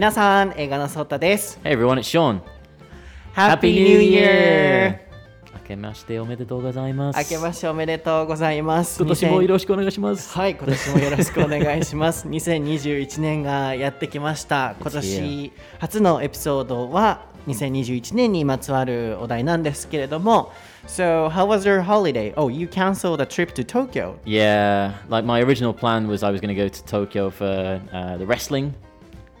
[0.00, 1.60] 皆さん、映画のソータです。
[1.62, 2.40] Hey everyone, it's Sean.
[3.34, 4.98] Happy New Year!
[5.52, 7.18] 明けましておめでとうございます。
[7.18, 8.98] 明けましておめでとうございます。
[8.98, 10.32] 今年もよ2000ろしくお願いします。
[10.32, 12.26] はい、今年もよろしくお願いします。
[12.26, 14.74] 2021年がやってきました。
[14.80, 20.50] 今年初のエピソードは2021年にまつわるお題なんですけれども。
[20.86, 22.32] So, how was your holiday?
[22.38, 24.18] Oh, you canceled a trip to Tokyo.
[24.24, 28.16] Yeah, like my original plan was I was going to go to Tokyo for uh,
[28.16, 28.72] the wrestling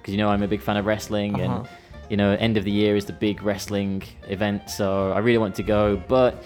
[0.00, 1.60] because you know I'm a big fan of wrestling Uh-huh.
[1.60, 1.68] and
[2.10, 5.54] you know end of the year is the big wrestling event, so I really want
[5.56, 6.42] to go, but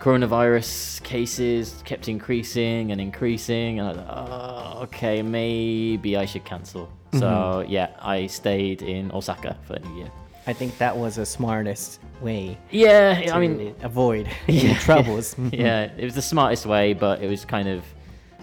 [0.00, 6.44] coronavirus cases kept increasing and increasing, and I was like, oh, okay, maybe I should
[6.44, 6.88] cancel.
[7.18, 10.10] So yeah, I stayed in Osaka for New Year.
[10.48, 15.36] I think that was the smartest way Yeah, to I mean, avoid any troubles.
[15.52, 17.82] yeah, it was the smartest way, but it was kind of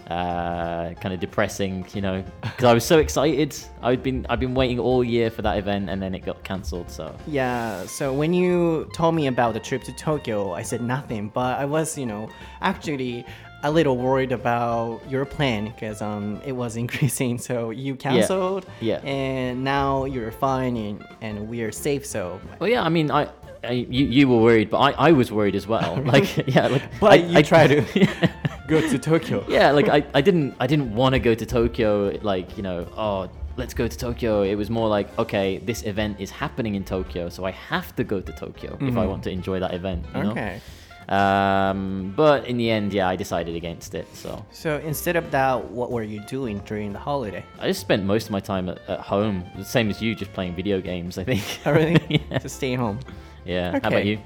[0.08, 3.56] uh, kind of depressing, you know, because I was so excited.
[3.82, 6.90] I'd been I've been waiting all year for that event, and then it got cancelled.
[6.90, 11.28] So Yeah, so when you told me about the trip to Tokyo, I said nothing,
[11.28, 12.28] but I was, you know,
[12.60, 13.24] actually
[13.64, 17.38] a little worried about your plan because um, it was increasing.
[17.38, 19.00] So you canceled, yeah.
[19.02, 19.10] yeah.
[19.10, 22.04] and now you're fine and, and we are safe.
[22.06, 23.28] So, well, yeah, I mean, I.
[23.64, 25.94] I you, you were worried, but I, I was worried as well.
[26.04, 28.28] Like, yeah, like, but I, you I try to
[28.68, 29.44] go to Tokyo.
[29.48, 32.86] yeah, like I, I didn't I didn't want to go to Tokyo like, you know,
[32.96, 34.42] oh, let's go to Tokyo.
[34.42, 38.04] It was more like, okay, this event is happening in Tokyo, so I have to
[38.04, 40.30] go to Tokyo if I want to enjoy that event, you know?
[40.30, 40.60] Okay.
[41.08, 44.06] Um, but in the end, yeah, I decided against it.
[44.14, 47.44] So So instead of that, what were you doing during the holiday?
[47.58, 50.32] I just spent most of my time at, at home, the same as you, just
[50.32, 51.42] playing video games, I think.
[51.66, 52.00] Oh, really?
[52.30, 52.38] yeah.
[52.38, 53.00] Just stay home.
[53.44, 53.72] yeah.
[53.72, 54.18] How about you?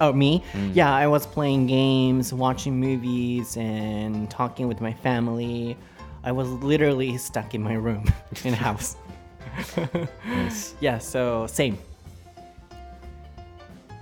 [0.00, 0.42] Oh, me?
[0.52, 0.74] Mm.
[0.74, 5.76] Yeah, I was playing games, watching movies, and talking with my family.
[6.24, 8.04] I was literally stuck in my room
[8.44, 8.96] in the house.
[10.26, 10.74] Nice.
[10.80, 11.78] Yeah, so same.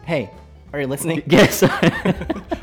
[0.05, 0.31] Hey,
[0.73, 1.23] are you listening?
[1.27, 1.63] Yes.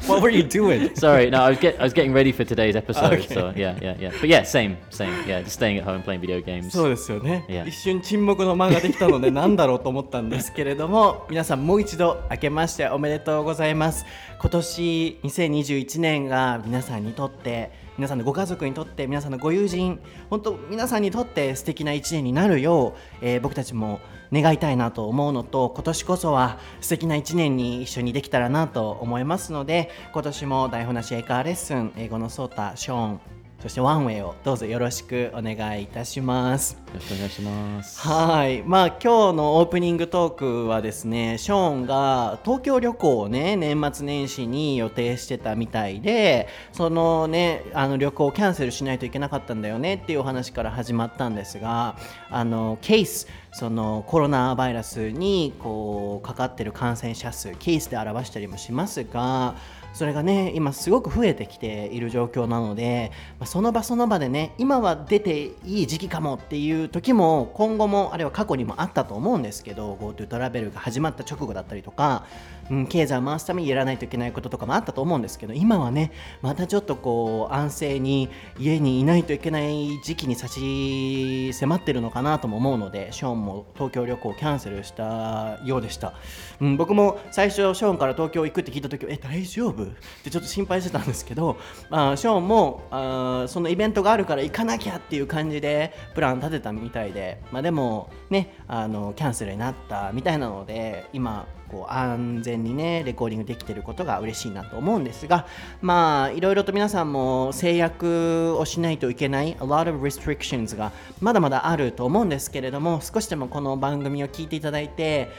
[0.07, 0.95] what were you doing?
[0.95, 3.13] Sorry, no, I was get I was getting ready for today's episode.
[3.13, 3.33] Okay.
[3.33, 4.11] So yeah, yeah, yeah.
[4.19, 5.13] But yeah, same, same.
[5.27, 6.71] Yeah, just staying at home playing video games.
[6.71, 7.67] そうですよね、Yeah.
[7.67, 14.05] 一瞬沈黙の間ができたので何だろうと思ったんですけれども皆さんもう一度明けましておめでとうございます
[14.39, 19.99] 今年2021年が皆さんにとって皆さんのご家族にとって皆さんのご友人
[20.29, 23.99] 本当皆さんにとって素敵な一年になるよう、えー僕たちも
[24.31, 36.73] 願いたいなと思うのと今年こそは素敵な一年に一緒にできたらなと思いますので今年も台本なし英会話レッスン英語のソータショーンそしてワンウェイをどうぞよろしくお願いいたします。
[36.73, 37.99] よろしくお願いします。
[37.99, 51.97] はい、まあ今日のオープニングトークはですね、ショーンが東京旅行をね年末年始に予定してたみたいで、そのねあの旅行をキャンセルしないといけなかったんだよねっていうお話から始まったんですが、
[52.29, 59.55] あのケースそのコロナウイルスにこうかかってる感染者数ケースで表したりもしますが。
[59.93, 72.25] それがね今すごく増えてきている状況なので、まあ、その場その場でね今は出ていい時期かもっていう時も今後もあるいは過去にもあったと思うんですけど GoTo トラベルが始まった直後だったりとか、
[72.69, 86.13] うん、経済を回すためにやらないといけないこととかもあったと思うんですけど今はねまたちょっとこう安静に家にいないといけない時期に差し迫ってるのかなとも思うのでショーンも東京旅行をキャンセルしたようでした、
[86.61, 89.83] うん、僕も最初ショーンから東京行くって聞いた時え大丈夫？
[89.83, 89.87] っ
[90.23, 91.57] てちょっと心配してたんですけど、
[91.89, 105.45] まあ、ショーンもあーそのイベントがあるから行かなきゃっていう感じでプラン立てたみたいで、まあ、でもねあのキャンセルになったみたいなので今こう安全にねレコーディングできてることが嬉しいなと思うんですが
[105.81, 110.91] まあいろいろと皆さんも制約をしないといけない a lot of restrictions が
[111.21, 115.29] まだまだあると思うんですけれども少しでもこの番組を聞いていただいて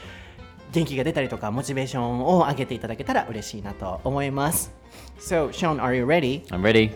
[0.71, 4.73] 元気が出たりとかモチベーションを上げていただけたら嬉しいなと思います
[5.19, 6.45] So Sean are you ready?
[6.47, 6.91] I'm ready.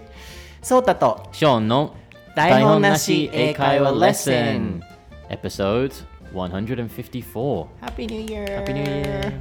[0.61, 1.95] ソータとショーンの
[2.35, 4.81] 台本なし英会話レッスン
[5.29, 8.46] Episode 154 Happy New Year!
[8.48, 9.38] Happy New Year!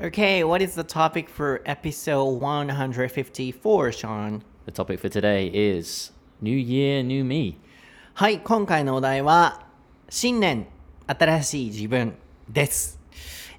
[0.00, 4.44] Okay, what is the topic for episode 154, Sean?
[4.64, 7.58] The topic for today is New Year, New Me.
[8.14, 9.66] はい、今回のお題は
[10.08, 10.66] 新年
[11.06, 12.14] 新しい自分
[12.48, 12.98] です。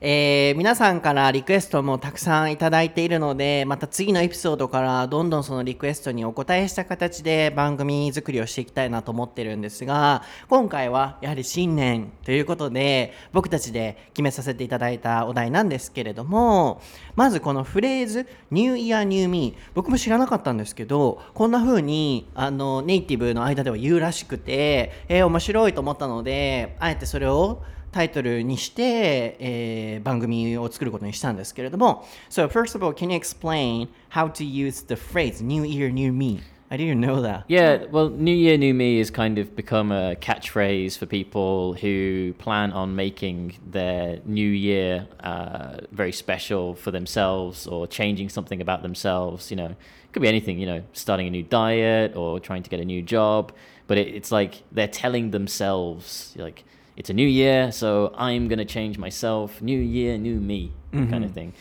[0.06, 16.82] えー皆さんからリクエストもたくさんいただいているので、また次のエピソードからどんどんそのリクエストにお答えした形で番組作りをしていきたいなと思ってるんですが、今回はやはり新年ということで、僕たちで決めさせていただいたお題なんですけれども、
[17.16, 27.62] まずこのフレーズ、New Year New Me、僕も知らなかったんですけど、こんな風にあのネイティブの間では言うらしくて、えー面白いと思ったので、あえてそれを
[27.93, 36.13] タイトルにして、えー番組を作ることにしたんですけれども So first of all, can you explain how to use the phrase New Year, New
[36.13, 36.41] Me?
[36.71, 37.45] I didn't know that.
[37.47, 42.33] Yeah, well, New Year, New Me has kind of become a catchphrase for people who
[42.37, 48.83] plan on making their new year uh, very special for themselves or changing something about
[48.83, 49.49] themselves.
[49.49, 52.69] You know, it could be anything, you know, starting a new diet or trying to
[52.69, 53.51] get a new job.
[53.87, 56.65] But it, it's like they're telling themselves, like,
[56.96, 59.60] it's a new year, so I'm going to change myself.
[59.60, 61.52] New year, new me, kind of thing.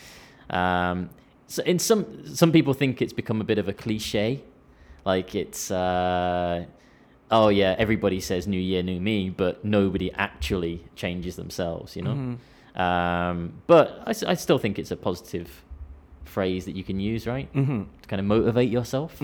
[0.50, 1.10] Um,
[1.46, 4.42] so in some some people think it's become a bit of a cliche,
[5.04, 6.64] like it's uh,
[7.30, 12.38] oh yeah, everybody says New Year, New Me, but nobody actually changes themselves, you know.
[12.80, 15.64] Um, but I still think it's a positive
[16.24, 17.52] phrase that you can use, right?
[17.52, 17.82] Mm-hmm.
[18.02, 19.20] To kind of motivate yourself.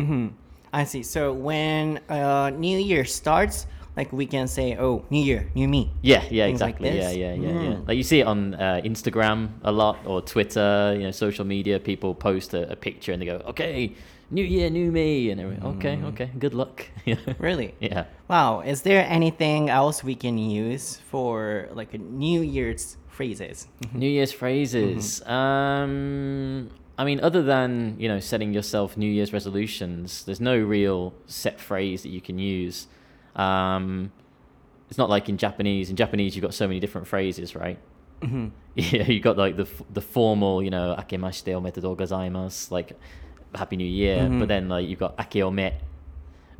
[0.72, 1.02] I see.
[1.02, 3.66] So when uh, New Year starts,
[4.00, 5.82] like we can say, oh, New Year, New Me.
[6.00, 6.88] Yeah, yeah, Things exactly.
[6.88, 7.16] yeah, this?
[7.22, 7.74] yeah, yeah, yeah.
[7.76, 7.88] Mm.
[7.88, 11.78] Like you see it on uh, Instagram a lot or Twitter, you know, social media.
[11.78, 13.92] People post a, a picture and they go, "Okay,
[14.30, 16.08] New Year, New Me," and everyone, "Okay, Mm.
[16.10, 16.76] okay, good luck."
[17.48, 17.74] Really?
[17.80, 18.04] Yeah.
[18.28, 18.50] Wow.
[18.72, 23.68] Is there anything else we can use for like New Year's phrases?
[23.92, 25.20] New Year's phrases.
[25.26, 26.70] Um,
[27.00, 31.56] I mean, other than you know setting yourself New Year's resolutions, there's no real set
[31.60, 32.86] phrase that you can use.
[33.36, 34.12] Um,
[34.88, 35.90] it's not like in Japanese.
[35.90, 37.78] In Japanese, you've got so many different phrases, right?
[38.22, 38.48] Mm-hmm.
[38.76, 42.92] Yeah, you got like the the formal, you know, akemashite omedetou gozaimasu, like
[43.54, 44.18] Happy New Year.
[44.22, 44.38] Mm-hmm.
[44.40, 45.72] But then like you've got akeome.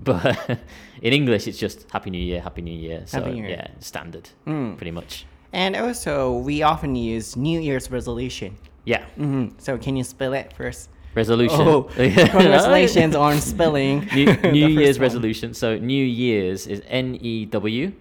[0.03, 0.25] But
[1.03, 3.03] in English, it's just Happy New Year, Happy New Year.
[3.07, 3.51] So Happy New Year.
[3.51, 4.77] yeah, standard, Mm.
[4.79, 5.27] pretty much.
[5.53, 8.57] And also, we often use New Year's resolution.
[8.87, 10.89] Yeah, hmm So can you spell it first?
[11.16, 11.62] resolution.
[11.62, 14.08] Oh, congratulations on spelling.
[14.14, 15.04] New, the New first Year's one.
[15.04, 15.54] resolution.
[15.54, 17.94] So New Year's is N E W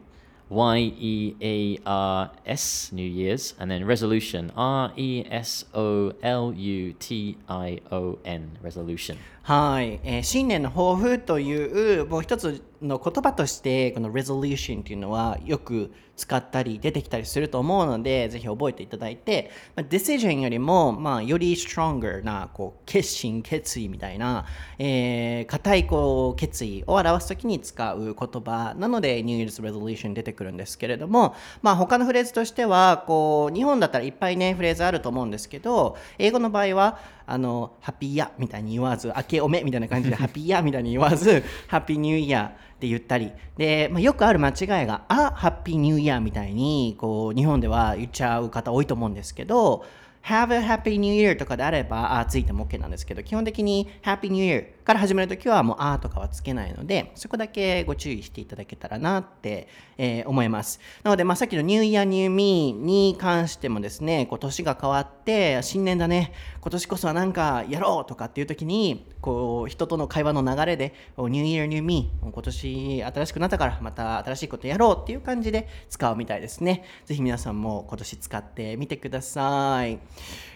[0.50, 6.52] Y E A R S, New Year's, and then resolution R E S O L
[6.52, 9.16] U T I O N, resolution.
[9.42, 24.45] はい、えー新年の抱負というもう一つの言葉としてこの resolution っていうのはよく 使ったり出てきたりすると思うのでぜひ覚えていただいて、まあ、decision よりも、まあ、より stronger なこう決心決意みたいな、
[24.77, 43.33] えー固いこう決意を表すときに使う言葉なので New Year's resolution 出てくるんですけれども、まあ、他のフレーズとしてはこう日本だったらいっぱいねフレーズあると思うんですけど英語の場合はあのハッピーヤみたいに言わず明けおめみたいな感じでハッピーヤみたいに言わずハッピーニューイヤーって言ったり。
[43.57, 49.85] で、まあ、よくある間違いがあハッピーニューイヤーみたいにこう日本では言っちゃう方多いと思うんですけど
[50.23, 59.67] Have a happy new year とかであれば、あついても OK なんですけど、基本的に Happy New Year から始めるときはもうあとかはつけないので、そこだけご注意していただけたらなって、
[59.99, 60.79] えー思います。
[61.03, 76.83] なので、まあ、さっきの New Year New Me に関してもですね、こう年が変わって、新年だね、今年こそはなんかやろうとかっていうときに、こう人との会話の流れで、お New Year New Me、今年新しくなったからまた新しいことやろうっていう感じで使うみたいですね。
[77.05, 79.99] ぜひ皆さんも今年使ってみてください。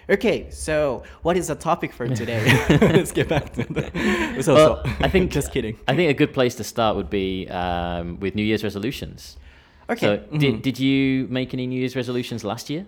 [0.09, 2.43] Okay, so what is the topic for today?
[2.81, 3.83] Let's get back to the.
[4.43, 4.91] So, Well, so.
[4.99, 5.77] I think just kidding.
[5.87, 9.37] I think a good place to start would be um, with New Year's resolutions.
[9.89, 9.99] Okay.
[9.99, 10.39] So, mhm.
[10.39, 12.85] did, did you make any New Year's resolutions last year?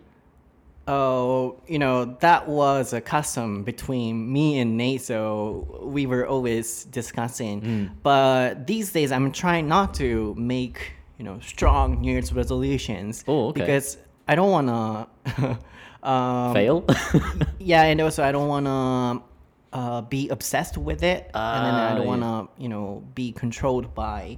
[0.88, 6.86] Oh, you know, that was a custom between me and Nate, so we were always
[6.86, 7.62] discussing.
[7.62, 7.90] Mm.
[8.04, 13.24] But these days, I'm trying not to make, you know, strong New Year's resolutions.
[13.28, 13.62] Oh, okay.
[13.62, 15.60] Because I don't want to.
[16.08, 16.86] Um, Fail?
[17.60, 21.92] yeah, and also I don't want to uh, be obsessed with it, and then I
[21.92, 24.38] Ah, don't want to, you know, be controlled by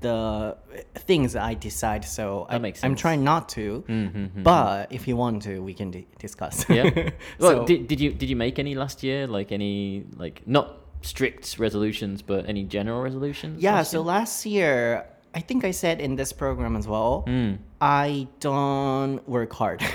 [0.00, 0.56] the
[0.94, 2.04] things I decide.
[2.04, 3.00] So I, That I'm sense.
[3.00, 3.82] trying not to.
[3.88, 6.64] Mhm, But if you want to, we can di- discuss.
[6.68, 6.84] yeah.
[7.40, 9.26] Well, so, did, did you did you make any last year?
[9.26, 13.60] Like any like not strict resolutions, but any general resolutions?
[13.62, 13.74] yeah.
[13.74, 17.58] last So last year, I think I said in this program as well, Mm.
[17.80, 19.82] I don't work hard.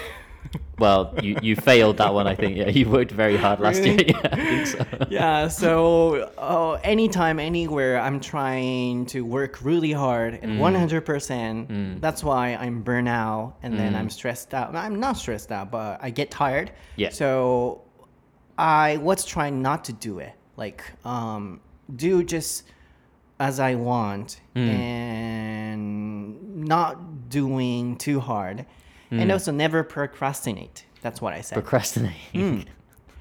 [0.80, 2.58] well, you, you failed that one, I think.
[2.58, 4.10] Yeah, you worked very hard last Really?
[4.10, 4.20] year.
[4.44, 4.86] Yeah, so.
[5.10, 10.44] yeah so uh, anytime anywhere i'm trying to work really hard Mm.
[10.44, 15.72] and 100% that's why i'm burnout and then i'm stressed out i'm not stressed out
[15.72, 17.10] but i get tired Yeah.
[17.10, 17.82] so
[18.58, 21.60] i was trying not to do it like um
[21.96, 22.64] do just
[23.40, 28.66] as i want and not doing too hard
[29.20, 32.66] and also never procrastinate that's what i said Procrastinating.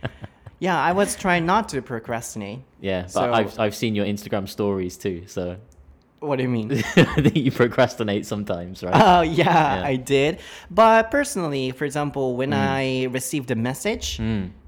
[0.59, 4.49] yeah i was trying not to procrastinate Yeah, but So- I've, I've seen your Instagram
[4.49, 5.57] stories too, so
[6.21, 6.71] What do you mean?
[6.97, 8.95] I think you procrastinate sometimes, right?
[8.95, 9.93] Oh yeah, Yeah.
[9.93, 10.39] I did.
[10.71, 12.69] But personally, for example, when Mm.
[12.83, 14.21] I received a message,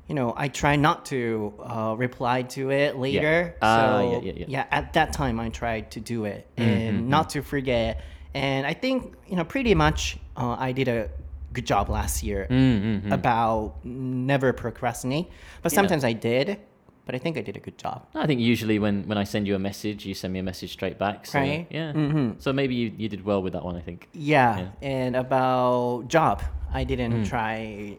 [0.08, 3.54] you know, I try not to uh, reply to it later.
[3.62, 4.66] Ah, so yeah, yeah, yeah.
[4.78, 8.02] at that time, I tried to do it Mm-hmm, and not to forget.
[8.34, 11.08] And I think you know, pretty much, uh, I did a
[11.52, 13.12] good job last year Mm-hmm.
[13.12, 15.26] about never procrastinate.
[15.62, 16.58] But sometimes I did.
[17.06, 18.06] But I think I did a good job.
[18.14, 20.72] I think usually when, when I send you a message, you send me a message
[20.72, 21.26] straight back.
[21.26, 21.66] So, Right.
[21.70, 21.92] Yeah.
[21.92, 22.38] Mm-hmm.
[22.38, 24.08] So maybe you, you did well with that one, I think.
[24.14, 24.68] Yeah, Yeah.
[24.80, 27.28] and about job, I didn't Mm.
[27.28, 27.98] try.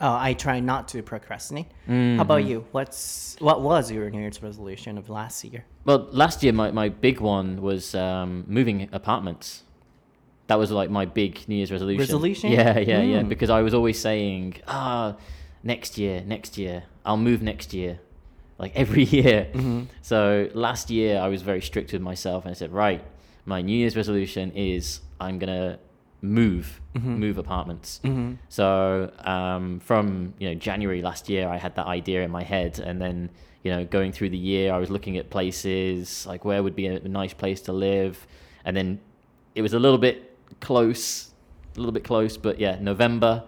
[0.00, 1.66] Uh, I try not to procrastinate.
[1.88, 2.16] Mm-hmm.
[2.16, 2.64] How about you?
[2.70, 5.64] What's what was your New Year's resolution of last year?
[5.84, 9.63] Well, last year my, my big one was um, moving apartments.
[10.46, 12.00] That was like my big New Year's resolution.
[12.00, 12.52] Resolution?
[12.52, 13.20] Yeah, yeah, yeah.
[13.22, 13.28] Mm.
[13.28, 15.16] Because I was always saying, ah,
[15.62, 17.98] next year, next year, I'll move next year,
[18.58, 19.48] like every year.
[19.52, 19.82] Mm-hmm.
[20.02, 23.02] So last year I was very strict with myself and I said, right,
[23.46, 25.78] my New Year's resolution is I'm gonna
[26.20, 27.14] move, Mm-hmm.
[27.16, 28.00] move apartments.
[28.48, 32.78] So um, from you know January last year, I had that idea in my head,
[32.78, 33.30] and then
[33.64, 36.86] you know going through the year, I was looking at places like where would be
[36.86, 38.26] a nice place to live,
[38.64, 39.00] and then
[39.54, 41.30] it was a little bit close,
[41.76, 43.44] a little bit close, but yeah, November,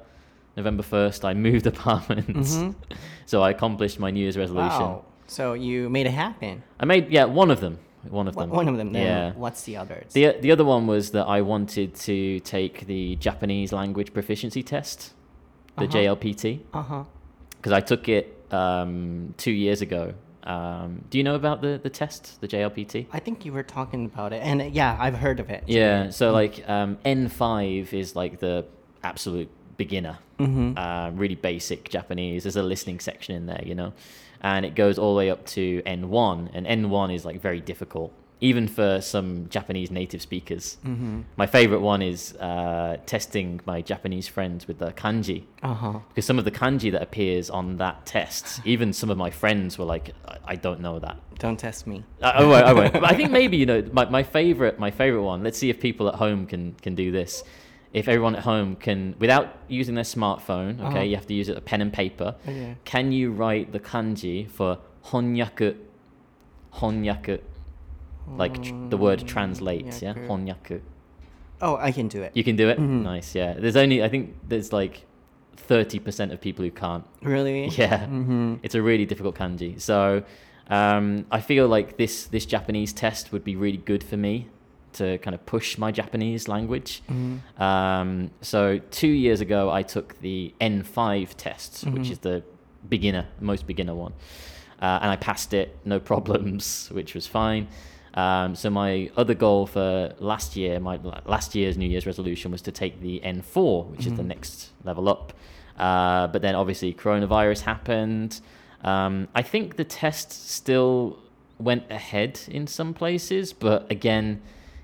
[0.57, 2.59] November first, I moved apartments,
[3.27, 4.71] so I accomplished my New Year's resolution.
[4.71, 4.83] Mm-hmm.
[4.83, 5.05] Wow!
[5.27, 6.63] So you made it happen.
[6.79, 8.93] I made yeah one of them, one of them, one of them.
[8.93, 9.33] Then yeah.
[9.33, 10.13] what's the others?
[10.13, 15.15] The, the other one was that I wanted to take the Japanese language proficiency test,
[15.77, 15.93] the Uh-huh.
[15.99, 17.05] JLPT, uh huh.
[17.57, 20.15] because I took it um, two years ago.
[20.47, 23.07] Um, do you know about the, the test, the JLPT?
[23.13, 25.65] I think you were talking about it, and uh, yeah, I've heard of it.
[25.67, 28.65] Yeah, so like um, N5 is like the
[29.03, 30.77] absolute beginner, Mm-hmm.
[30.79, 32.45] uh, really basic Japanese.
[32.45, 33.93] There's a listening section in there, you know,
[34.43, 38.13] and it goes all the way up to N1, and N1 is like very difficult,
[38.41, 40.77] even for some Japanese native speakers.
[40.85, 41.23] Mm-hmm.
[41.37, 45.45] My favorite one is uh, testing my Japanese friends with the kanji.
[45.63, 45.99] Uh huh.
[46.09, 49.79] Because some of the kanji that appears on that test, even some of my friends
[49.79, 51.17] were like, I, I don't know that.
[51.39, 52.05] Don't test me.
[52.23, 52.65] I, I won't.
[52.67, 52.93] I won't.
[53.03, 55.43] But I think maybe you know my, my favorite my favorite one.
[55.43, 57.43] Let's see if people at home can can do this.
[57.93, 61.01] If everyone at home can, without using their smartphone, okay, Uh-huh.
[61.01, 62.35] you have to use a pen and paper.
[62.47, 62.77] Okay.
[62.85, 65.77] Can you write the kanji for honyaku?
[66.75, 67.41] Honyaku,
[68.29, 70.81] like tr- the word translates, Yeah, Honyaku.
[71.61, 72.33] Oh, I can do it.
[72.35, 72.79] You can do it.
[72.79, 73.03] Mhm.
[73.03, 73.35] Nice.
[73.35, 73.55] Yeah.
[73.55, 75.07] There's only I think there's like
[75.57, 77.05] thirty percent of people who can't.
[77.23, 77.69] Really?
[77.79, 78.55] Yeah, Mm-hmm.
[78.63, 79.81] it's a really difficult kanji.
[79.81, 80.23] So
[80.69, 84.49] um, I feel like this this Japanese test would be really good for me
[84.95, 87.03] to kind of push my Japanese language.
[87.11, 87.63] Mm-hmm.
[87.63, 92.11] Um, so two years ago, I took the N5 test, which Mhm.
[92.13, 92.43] is the
[92.89, 94.13] beginner, most beginner one,
[94.81, 97.69] uh, and I passed it, no problems, which was fine.
[98.17, 102.63] Um, so my other goal for last year, my last year's New Year's resolution was
[102.63, 104.27] to take the N4, which is the Mhm.
[104.29, 105.33] next level up.
[105.79, 108.41] Uh, but then obviously coronavirus happened.
[108.83, 111.19] Um, I think the test still
[111.59, 114.41] went ahead in some places, but again,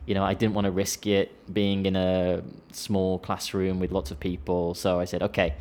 [0.07, 4.11] you know, I didn't want to risk it being in a small classroom with lots
[4.11, 4.75] of people.
[4.75, 5.55] So I said, okay,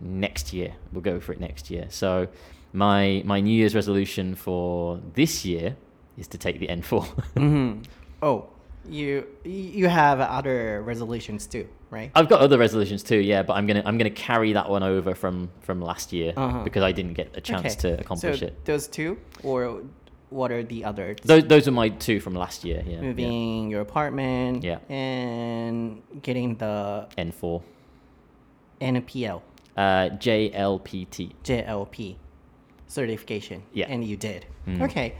[0.00, 1.86] next year we'll go for it next year.
[1.90, 2.26] So
[2.72, 5.76] my my New Year's resolution for this year
[6.16, 7.04] is to take the N4.
[7.36, 7.82] Mm-hmm.
[8.22, 8.48] Oh,
[8.88, 12.10] you you have other resolutions too, right?
[12.14, 15.14] I've got other resolutions too, yeah, but I'm gonna I'm gonna carry that one over
[15.14, 16.62] from from last year Uh-huh.
[16.64, 18.64] because I didn't get a chance to accomplish so it.
[18.64, 19.82] Those two, or
[20.30, 21.18] what are the others?
[21.24, 22.82] Those those are my two from last year.
[22.86, 23.00] Yeah, yeah.
[23.00, 24.78] Moving your apartment, Yeah.
[24.88, 27.62] and getting the N4,
[28.80, 29.42] NPL,
[29.76, 29.80] uh,
[30.18, 31.32] JLPT.
[31.44, 32.16] JLP
[32.88, 33.86] certification, Yeah.
[33.88, 34.46] and you did.
[34.66, 34.82] Mm.
[34.82, 35.14] Okay.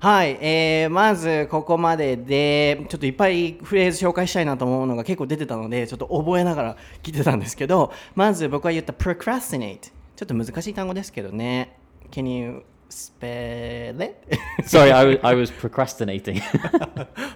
[0.00, 11.76] はい、えー、まずここまででちょっといっぱいフレーズ紹介したいなと思うのが結構出てたのでちょっと覚えながら聞いてたんですけどまず僕が言った procrastinate ちょっと難しい単語ですけどね
[12.12, 14.38] Can you spell it?
[14.64, 16.40] Sorry, I was I was procrastinating.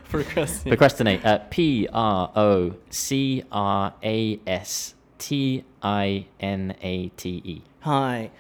[0.09, 1.25] procrastinate Procrastinate.
[1.25, 7.63] Uh, P R O C R A S T I N A T E.
[7.81, 8.31] はい、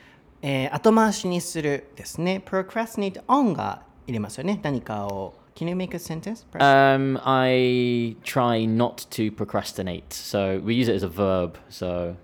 [0.42, 6.45] えー後回しにするですね procrastinate on が入れますよね何かを Can you make a sentence?
[6.59, 10.13] Um, I try not to procrastinate.
[10.13, 11.57] So we use it as a verb.
[11.67, 12.15] So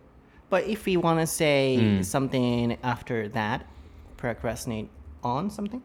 [0.52, 3.62] But if we want to say something after that
[4.18, 4.88] procrastinate
[5.24, 5.82] on something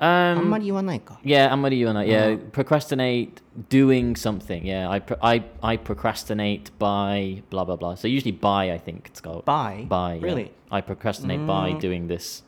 [0.00, 2.06] あん um, まり言わないか yeah, I'm you on that.
[2.06, 4.64] Yeah, procrastinate doing something.
[4.64, 7.96] Yeah, I, pro- I I procrastinate by blah blah blah.
[7.96, 9.84] So usually by I think it's called By?
[9.88, 10.14] by.
[10.14, 10.22] yeah.
[10.22, 10.52] Really?
[10.70, 12.44] I procrastinate by doing this.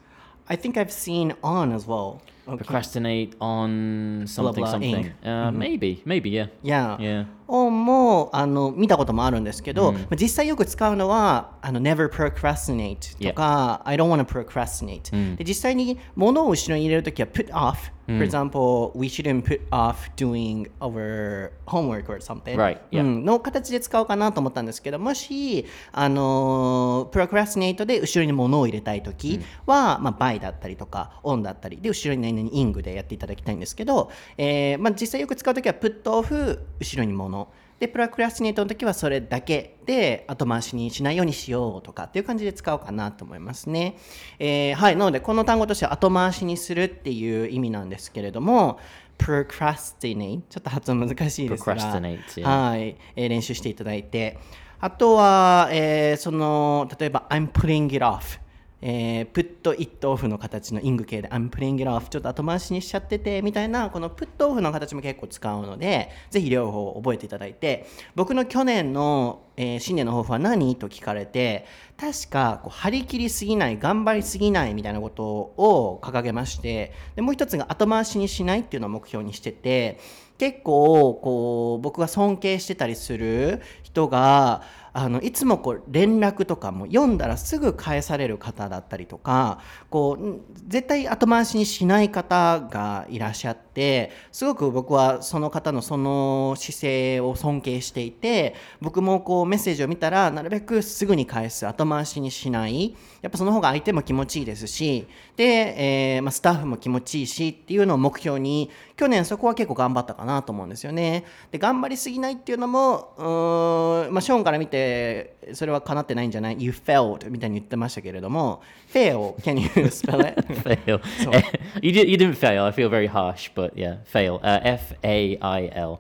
[0.49, 2.58] I think I've seen on as well Okay.
[2.64, 4.96] Procrastinate on something blah, something.
[4.96, 5.14] ing.
[5.24, 6.48] Uh, Maybe maybe yeah.
[6.64, 6.98] Yeah.
[7.00, 7.26] Yeah.
[7.48, 20.10] をもあの見たこともあるんですけど、まあ実際よく使うのはあの never procrastinate とか、I don't want to procrastinate、で実際に物を後ろに入れるときは put off、For example we shouldn't put off
[20.16, 23.02] doing our homework or something、Right, yeah.
[23.02, 37.48] うんの形で使おうかなと思ったんですけどもしあの procrastinate で後ろに物を入れたいときは、まあ by だったりとか on だったりで後ろに何々 ing でやっていただきたいんですけど、えーまあ、実際よく使うときは put off 後ろに物。
[37.80, 43.98] でプロクラスティネートの時はそれだけで後回しにしないようにしようとかっていう感じで使おうかなと思いますね。
[44.40, 44.96] えーはい。
[44.96, 48.80] なのでこの単語としては後回しにするっていう意味なんですけれども
[49.18, 51.76] procrastinate ちょっと発音難しいですが。
[51.76, 52.70] yeah.
[52.70, 54.40] はい、えー練習していただいて。
[54.80, 58.40] あとは、えーその例えば I'm putting it off
[58.82, 70.76] えー、put it off の形のイング系で I'm putting it off ちょっと後回しにしちゃっててみたいなこの put off の形も結構使うのでぜひ両方覚えていただいて僕の去年の、えー新年の抱負は何？
[70.76, 71.66] と聞かれて
[71.98, 80.00] 確かこう張り切りすぎない頑張りすぎないみたいなことを掲げましてでもう一つが後回しにしないっていうのを目標にしてて
[80.38, 84.64] 結構こう僕が尊敬してたりする人が
[84.98, 89.60] あのいつもこう連絡とかも読んだらすぐ返される方だったりとか
[89.90, 102.96] こう絶対後回しにしない方がいらっしゃってすごく僕はその方のその姿勢を尊敬していて僕もこうメッセージを見たらなるべくすぐに返す後回しにしない。
[103.22, 111.26] やっぱその方が相手も気持ちいいですしで、えーまあ、スタッフも気持ちいいしっていうのを目標に去年そこは結構頑張ったかなと思うんですよね。
[111.52, 118.62] で頑張りすぎないっていうのもうーん、まあ、ショーンから見てそれは叶ってないんじゃない ?You failed みたいに言ってましたけれども
[118.94, 120.42] fail can you spell it?
[120.64, 121.02] fail.
[121.82, 122.08] you did.
[122.08, 122.64] You didn't fail.
[122.64, 124.40] I feel very harsh, but yeah, fail.
[124.42, 126.00] Uh, F A I L.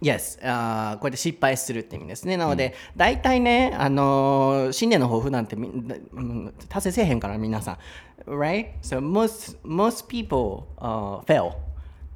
[0.00, 7.78] Yes あーこれで失敗するって意味ですねなので、大体ね、あのー新年の抱負なんてみんなうん達成せえへんから皆さん
[8.26, 8.74] right?
[8.82, 11.67] So most most people、uh, fail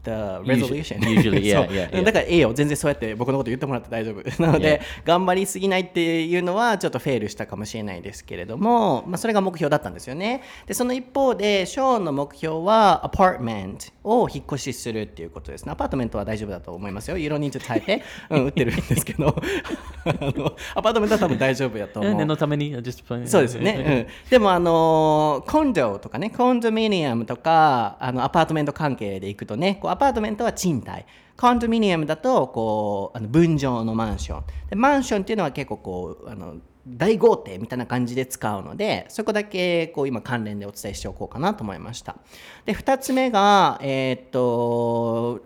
[0.04, 1.00] the resolution.
[1.08, 2.04] usually, yeah, yeah, yeah.
[2.04, 10.42] だからええよ全然そうやって僕のこと言ってもらって大丈夫なので、頑張りすぎないっていうのはちょっとフェールしたかもしれないですけれども、まあ、それが目標だったんですよね。
[10.66, 15.64] でその一方でショーンの目標はアパートメントを引っ越しするっていうことです。
[15.64, 17.18] ねアパートメントは大丈夫だと思いますよ。
[17.18, 18.04] You don't need to type it.
[18.30, 19.34] うん、打ってるんですけど。
[20.04, 22.12] あのアパートメントは多分大丈夫やと思う。
[22.12, 22.80] And no tamani.
[22.82, 23.26] Just playing.
[23.26, 31.04] そうですよね、うん、でもあのコンドとかねコンドミニアムとかあのアパートメント関係で行くとねこうアパートメントは賃貸。
[31.36, 34.44] コンドミニアムだとこうあの分譲のマンション。
[34.70, 42.16] でマンションっていうのは結構こうあの大豪邸みたいな感じで使うのでそこだけこう今関連でお伝えしておこうかなと思いました。
[42.64, 45.40] で2つ目がえーっと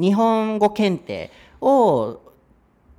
[0.00, 2.20] 日本語検定を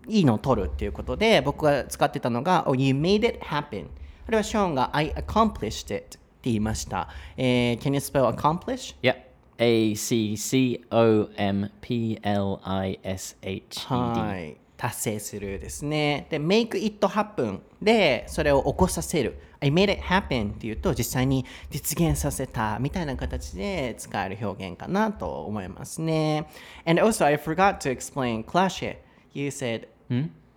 [0.07, 3.87] いいのを取るっていうことで僕が使ってたのが「oh, You made it happen」
[4.27, 8.95] あれはショーンが「I accomplished it」って言いました、えー Can you spell accomplish?
[9.01, 9.24] Yeah.
[9.57, 13.95] A C C O M P L I S H E D.
[13.95, 26.47] はい達成するですねで make it happen でそれを起こさせる I made it happen っていうと実際に実現させたみたいな形で使える表現かなと思いますね
[26.85, 28.97] and also I forgot to explain cliché
[29.33, 29.87] you said、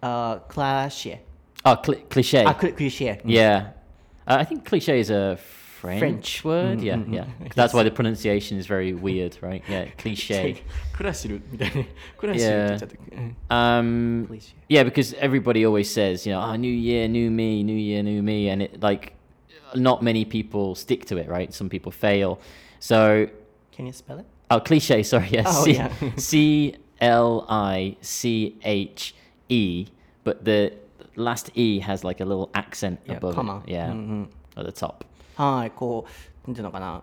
[0.03, 1.21] uh, cliché
[1.65, 2.45] Oh, cli cliche.
[2.47, 3.73] あクリクリシェ Yeah.
[4.27, 5.39] Uh, I think cliche is a
[5.78, 6.46] French, French.
[6.46, 6.82] word.
[6.82, 7.26] yeah, yeah.
[7.56, 9.62] That's why the pronunciation is very weird, right?
[9.68, 10.64] Yeah, cliche.
[10.94, 11.84] ク ラシルみたいな。
[12.18, 12.96] クラシルって言っちゃった。
[13.18, 14.56] うん Um, Cliche.
[14.70, 18.24] yeah, because everybody always says, you know, oh, new year, new me, new year, new
[18.24, 19.14] me, and it like
[19.76, 21.54] not many people stick to it, right?
[21.54, 22.40] Some people fail.
[22.80, 23.28] So,
[23.74, 24.26] Can you spell it?
[24.52, 25.04] oh, cliche.
[25.04, 25.90] Sorry, yes, Oh, C yeah.
[26.16, 29.14] C L I C H
[29.50, 29.88] E,
[30.24, 30.72] but the
[31.18, 33.64] last E has like a little accent Yeah, above comma.
[33.68, 33.72] it.
[33.74, 33.92] Yeah,
[34.56, 35.04] at the top.
[35.39, 37.03] はい、こう、なんていうのかな。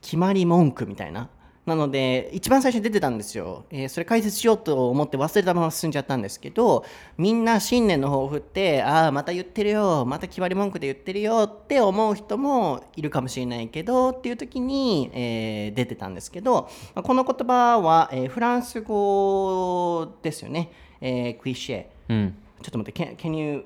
[0.00, 1.28] 決まり文句みたいな。
[1.66, 6.84] なので一番最初に出てたんですよ、えーそれ解説しようと思って忘れたまま進んじゃったんですけど
[7.16, 22.36] みんな新年の抱負ってああまた言ってるよまた決まり文句で言ってるよって思う人もいるかもしれないけどっていう時に、えー出てたんですけどまあこの言葉は、えーフランス語ですよね、えークリシェうん。
[22.60, 23.64] ちょっと待って can, can you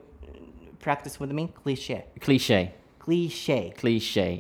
[0.81, 1.49] practice with me?
[1.49, 2.71] クリシェ.クリシェ
[3.08, 3.74] Cliche.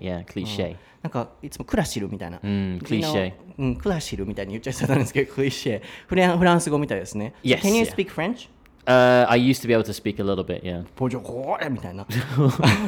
[0.01, 0.75] Yeah, cliche.
[1.01, 2.39] なんかいつもクラシルみたいな。
[2.41, 5.81] うんうちの cliché うん、クラシルみたいに言っちゃいそうなんですけど、クリシェ。
[6.07, 7.33] フランフランス語みたいですね。
[7.43, 7.91] Yes, Can you yeah.
[7.93, 8.49] speak French?
[8.85, 10.83] Uh, I used to be able to speak a little bit, yeah.
[10.95, 12.05] ボジョコ ーみたいな。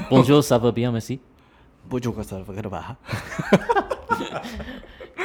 [0.10, 1.20] Bonjour, ça va bien, merci.
[1.88, 2.98] ボジョコサルバガラバ。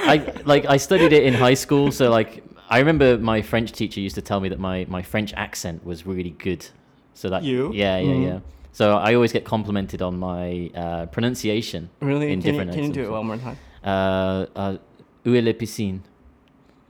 [0.07, 4.01] I like I studied it in high school, so like I remember my French teacher
[4.01, 6.67] used to tell me that my my French accent was really good.
[7.15, 7.71] So that You?
[7.75, 8.25] yeah, yeah, Mhm.
[8.25, 8.41] yeah.
[8.75, 12.33] So I always get complimented on my uh, pronunciation Really?
[12.33, 13.13] in Can you, different can you do it accents.
[13.13, 13.57] one more time?
[13.83, 14.79] Uh, uh,
[15.25, 16.01] où est la piscine?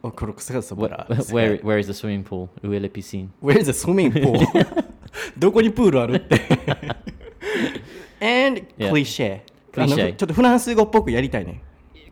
[0.03, 1.07] おこれ草がさ Wh- ら。
[1.09, 2.49] where where is the swimming pool?
[2.63, 3.29] Où est la piscine?
[3.43, 4.39] Where is the swimming pool?
[5.39, 6.41] どこにプールあるって。
[8.21, 8.91] And Yeah.
[8.91, 9.41] cliche.
[9.77, 11.63] あの Cliché ちょっとフランス語っぽくやりたいね。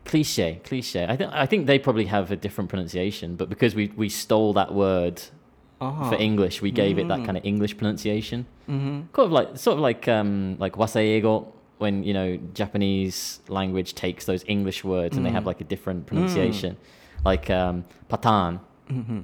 [0.05, 1.07] Cliche, cliche.
[1.09, 4.53] I think I think they probably have a different pronunciation, but because we we stole
[4.55, 5.21] that word
[5.84, 7.26] あは for English, we gave it that mm.
[7.26, 8.46] kind of English pronunciation.
[8.70, 9.12] Mm-hmm.
[9.12, 11.48] Kind of like sort of like um like waseigo
[11.80, 15.48] when you know Japanese language takes those English words and they have mm.
[15.48, 16.08] like a different mm.
[16.08, 16.78] pronunciation,
[17.26, 18.60] like um patan.
[18.90, 19.20] Mm-hmm.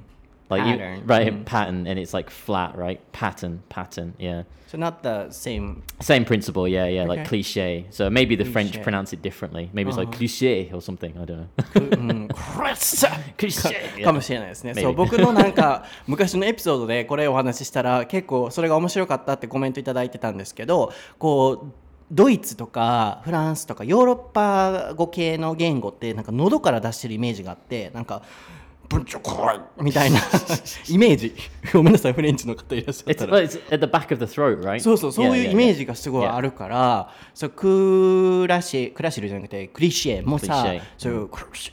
[0.50, 1.02] Like you- Pattern.
[1.06, 5.82] right pattern and it's like flat right pattern pattern yeah So not the same.
[6.00, 7.42] same principle yeah yeah like Okay.
[7.42, 8.82] cliche so maybe the French Cliché.
[8.82, 14.72] pronounce it differently maybe it's like cliché or something I don't know うん、クラッサ cliché かもしれないですね。
[14.72, 14.82] Maybe.
[14.82, 21.72] そう僕のなんか昔のエピソードでこれをお話ししたら結構それが面白かったってコメントいただいてたんですけどこう
[22.12, 28.22] ドイツとかフランスとかヨーロッパ語系の言語ってなんか喉から出してるイメージがあってなんか
[28.90, 29.48] ブンチョコ
[29.78, 30.18] イみたいな。
[30.90, 31.32] イメージ。
[31.72, 33.38] ごめんなさいフレンチの方いらっしゃったら。
[33.40, 34.80] It's at the back of the throat right?
[34.80, 40.66] そうそうそういうイメー.ジがすごいあるから、そうクラシクラシルじゃなくてクリシェもさ
[40.98, 41.70] そういう苦しい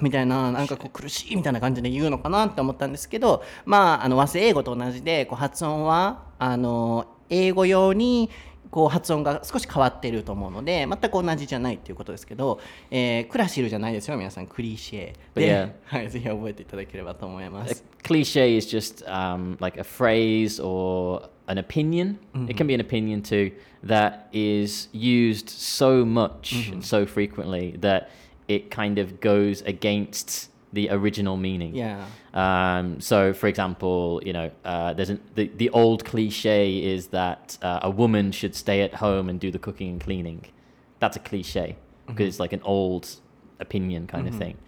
[0.00, 8.30] みたいななんかこう苦しいみたいな感じで言うのかなって思ったんですけどまああの和製英語と同じでこう発音はあの英語用に
[8.70, 17.84] こう発音が少し変わってると思うので全く同じじゃないっていうことですけど、えークラシルじゃないですよ皆さんクリシェで yeah.、はい、ぜひ覚えていただければと思います。
[18.02, 22.18] cliche is just um, like a phrase or an opinion.
[22.48, 23.52] It can be an opinion too
[23.84, 28.08] that is used so much and so frequently that
[28.48, 31.74] it kind of goes against the original meaning.
[31.74, 32.06] Yeah.
[32.32, 37.58] Um, so, for example, you know, uh, there's an, the the old cliche is that
[37.62, 40.46] uh, a woman should stay at home and do the cooking and cleaning.
[41.00, 43.08] That's a cliche because it's like an old
[43.58, 44.58] opinion kind of thing,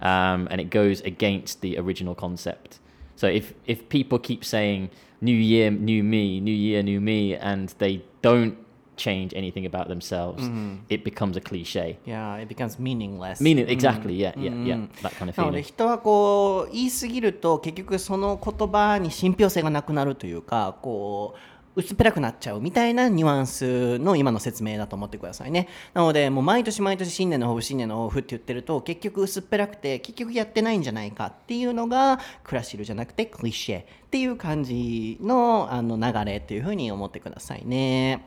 [0.00, 2.78] um, and it goes against the original concept.
[3.16, 7.74] So if if people keep saying "New Year, New Me," "New Year, New Me," and
[7.78, 8.56] they don't
[9.00, 10.50] change anything about themselves,
[10.88, 11.98] it becomes a cliche.
[12.04, 13.40] Yeah, it becomes meaningless.
[13.40, 15.62] Meaning exactly, yeah, yeah, yeah, that kind of なので feeling.
[15.62, 21.38] 人はこう言い過ぎると結局その言葉に信憑性がなくなるというかこう
[21.76, 38.24] 薄っぺらくなっちゃうみたいなニュアンスの今の説明だと思ってくださいねなのでもう毎年毎年新年の抱負新年の抱負って言ってると結局薄っぺらくて結局やってないんじゃないかっていうのがクラシルじゃなくてクリシェっていう感じのあの流れっていうふうに思ってくださいね。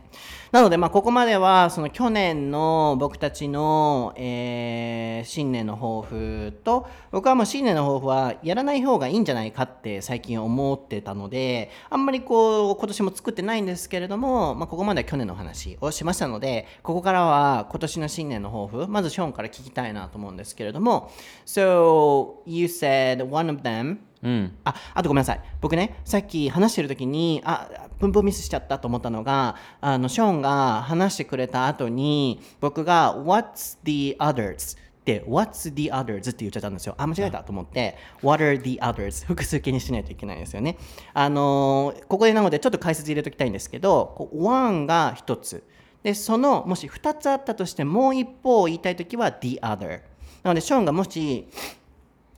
[0.54, 21.12] なのでまあここまではその去年の僕たちの、えー新年の抱負と僕はもう新年の抱負はやらない方がいいんじゃないかって最近思ってたのであんまりこう今年も作ってないんですけれども、まあ、ここまでは去年の話をしましたのでここからは今年の新年の抱負まずショーンから聞きたいなと思うんですけれども。
[21.46, 24.56] So you said one of them うん。
[24.64, 40.78] ああとごめんなさい僕ねさっき話してる時にあ文法ミスしちゃったと思ったのがあのショーンが話してくれた後に僕が「What's the others?」って「What's the others?」って言っちゃったんですよあ間違えたと思って「What are the others?」複数形にしないといけないですよね
[41.14, 45.64] あのーここでなのでちょっと解説入れときたいんですけど one が1つ
[46.02, 50.02] でそのもし2つあったとしてもう一方を言いたい時は the other
[50.44, 51.48] なのでショーンがもし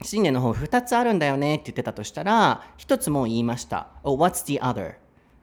[0.01, 3.87] 新年の方2つあるんだよねって言ってたとしたら1つも言いました。
[4.03, 4.95] Oh, what's the other?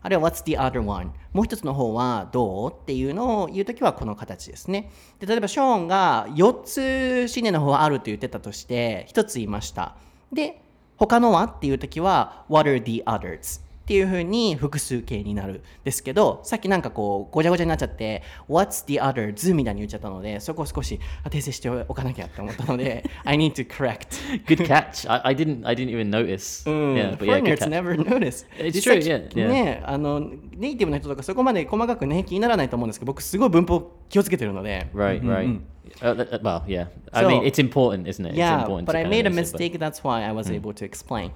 [0.04, 1.12] あるいは What's the other one?
[1.32, 2.72] もう一つの方はどう？
[2.72, 4.90] っていうのを言うときはこの形ですね。
[5.20, 9.94] で例えばショーンが4つ新年の方はあると言ってたとして1つ言いました。
[10.32, 10.60] で
[10.96, 11.44] 他のは？
[11.44, 13.61] っていうときは What are the others?
[13.82, 24.06] っていう風に複数形になるんですけどさっきなんかこうごちゃごちゃになっちゃって「What's the others?」みたいに言っちゃったのでそこを少しあ訂正しておかなきゃって思ったので I need to correct
[24.46, 25.10] Good catch.
[25.10, 26.70] I, I didn't I didn't even notice.
[26.70, 29.48] うん Yeah, but yeah, foreigners never notice It's true, yeah, yeah.
[29.48, 30.20] ねあの
[30.56, 35.44] ネイティブの人とかそこまで細かくね気にならないと思うんですけど僕すごい文法気をつけてるので Right, right.
[35.44, 35.60] Uh, th-
[36.00, 36.86] th- well, yeah.
[37.12, 38.30] I mean, it's important, isn't it?
[38.30, 39.78] it's Yeah, important but I made a notice it, mistake.
[39.78, 40.54] That's why I was hmm.
[40.54, 41.32] able to explain.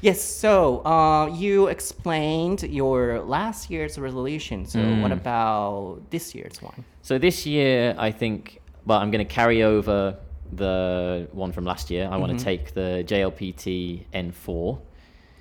[0.00, 4.66] Yes, so uh, you explained your last year's resolution.
[4.66, 5.02] So hmm.
[5.02, 6.84] what about this year's one?
[7.02, 10.16] So this year, I think, well, I'm going to carry over
[10.52, 12.08] the one from last year.
[12.10, 12.44] I want to mm-hmm.
[12.44, 14.78] take the JLPT N4.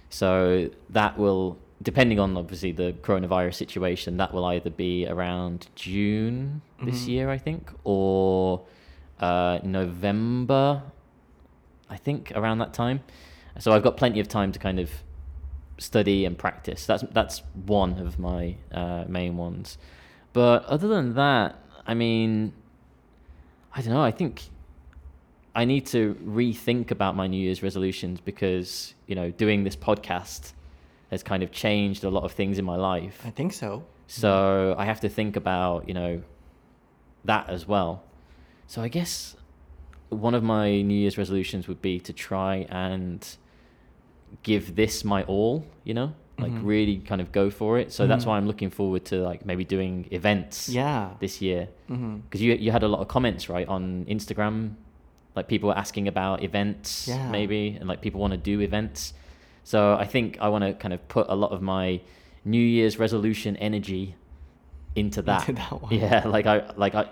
[0.09, 6.61] So that will, depending on obviously the coronavirus situation, that will either be around June
[6.83, 8.65] this year, I think, or
[9.19, 10.81] uh, November,
[11.89, 13.01] I think, around that time.
[13.59, 14.89] So I've got plenty of time to kind of
[15.77, 16.85] study and practice.
[16.85, 19.77] That's that's one of my uh, main ones.
[20.33, 22.51] But other than that, I mean,
[23.73, 24.01] I don't know.
[24.01, 24.41] I think
[25.53, 30.53] I need to rethink about my New Year's resolutions because you know doing this podcast
[31.11, 33.21] has kind of changed a lot of things in my life.
[33.25, 33.83] I think so.
[34.07, 36.21] So I have to think about, you know,
[37.25, 38.03] that as well.
[38.67, 39.35] So I guess
[40.09, 43.25] one of my New Year's resolutions would be to try and
[44.43, 47.93] give this my all, you know, like really kind of go for it.
[47.93, 51.11] So that's why I'm looking forward to like maybe doing events Yeah.
[51.19, 51.69] this year.
[51.89, 52.17] Mm-hmm.
[52.17, 54.75] Because you, you had a lot of comments, right, on Instagram.
[55.35, 57.29] Like people were asking about events, Yeah.
[57.29, 59.13] maybe, and like people want to do events.
[59.65, 61.99] So I think I want to kind of put a lot of my
[62.45, 64.15] New Year's resolution energy
[64.95, 65.49] into that.
[65.49, 65.91] Into that one.
[65.91, 67.09] Yeah, like I like I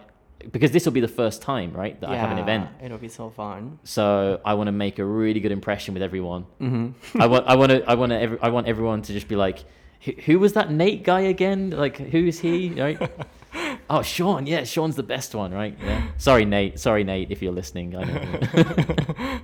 [0.51, 2.69] because this will be the first time, right, that I have an event.
[2.83, 3.79] It'll be so fun.
[3.83, 6.45] So I want to make a really good impression with everyone.
[6.61, 7.21] Mm-hmm.
[7.21, 9.35] I want I want to I want to every, I want everyone to just be
[9.35, 9.65] like,
[10.01, 11.71] who, who was that Nate guy again?
[11.71, 12.69] Like who is he?
[12.69, 13.11] Right?
[13.89, 14.45] oh, Sean.
[14.45, 15.75] Yeah, Sean's the best one, right?
[15.83, 16.03] Yeah.
[16.17, 16.79] Sorry, Nate.
[16.79, 17.93] Sorry, Nate, if you're listening.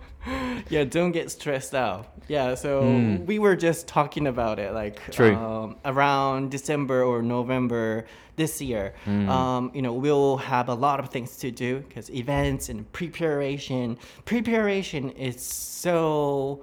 [0.69, 2.07] Yeah, don't get stressed out.
[2.27, 3.25] Yeah, so Mm.
[3.25, 5.35] we were just talking about it like True.
[5.35, 8.05] Um, around December or November
[8.35, 8.93] this year.
[9.07, 9.27] Mm.
[9.27, 13.97] Um, you know, we'll have a lot of things to do because events and preparation.
[14.25, 16.61] Preparation is so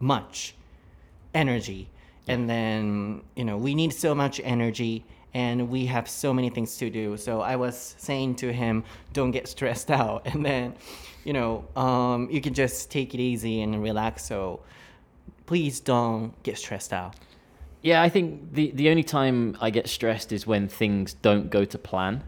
[0.00, 0.54] much
[1.32, 1.88] energy,
[2.26, 5.04] and then you know we need so much energy.
[5.34, 7.16] And we have so many things to do.
[7.16, 10.26] So I was saying to him, don't get stressed out.
[10.26, 10.74] And then,
[11.24, 14.24] you know, um, you can just take it easy and relax.
[14.24, 14.60] So
[15.46, 17.16] please don't get stressed out.
[17.82, 21.64] yeah, I think the the only time I get stressed is when things don't go
[21.66, 22.22] to plan.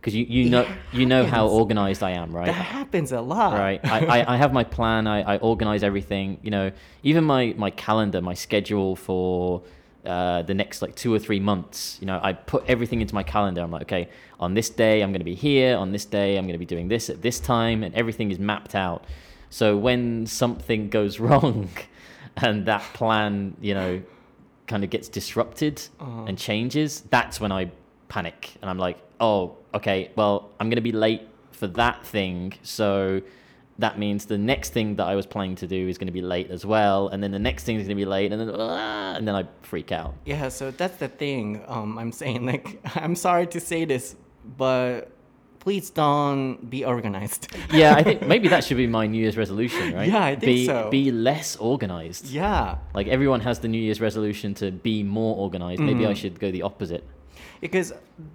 [0.00, 2.46] Because you, you know you know how organized I am, right?
[2.46, 3.52] That happens a lot.
[3.54, 6.72] right I, I, I have my plan I, I organize everything you know
[7.04, 9.62] even my, my calendar my schedule for
[10.04, 13.22] uh, the next like two or three months you know i put everything into my
[13.22, 13.62] calendar.
[13.62, 14.08] I'm like okay
[14.40, 15.76] on this day i'm going to be here.
[15.76, 18.38] On this day i'm going to be doing this at this time and everything is
[18.38, 19.04] mapped out.
[19.50, 21.68] So when something goes wrong
[22.36, 24.02] and that plan you know
[24.66, 26.24] kind of gets disrupted Uh-huh.
[26.28, 27.70] and changes that's when i
[28.08, 28.54] panic.
[28.60, 32.54] And i'm like oh okay well i'm going to be late for that thing.
[32.62, 33.22] So
[33.78, 36.22] that means the next thing that I was planning to do is going to be
[36.22, 38.50] late as well, and then the next thing is going to be late, and then
[38.54, 40.14] ah, and then I freak out.
[40.26, 41.62] Yeah, so that's the thing.
[41.66, 44.14] Um, I'm saying like I'm sorry to say this,
[44.58, 45.10] but
[45.60, 47.48] please don't be organized.
[47.72, 50.08] Yeah, I think maybe that should be my New Year's resolution, right?
[50.08, 50.90] Yeah, I think be, so.
[50.90, 52.26] Be less organized.
[52.26, 55.80] yeah, Like everyone has the New Year's resolution to be more organized.
[55.80, 56.10] Maybe Mm-hmm.
[56.10, 57.04] I should go the opposite.
[57.62, 57.88] Because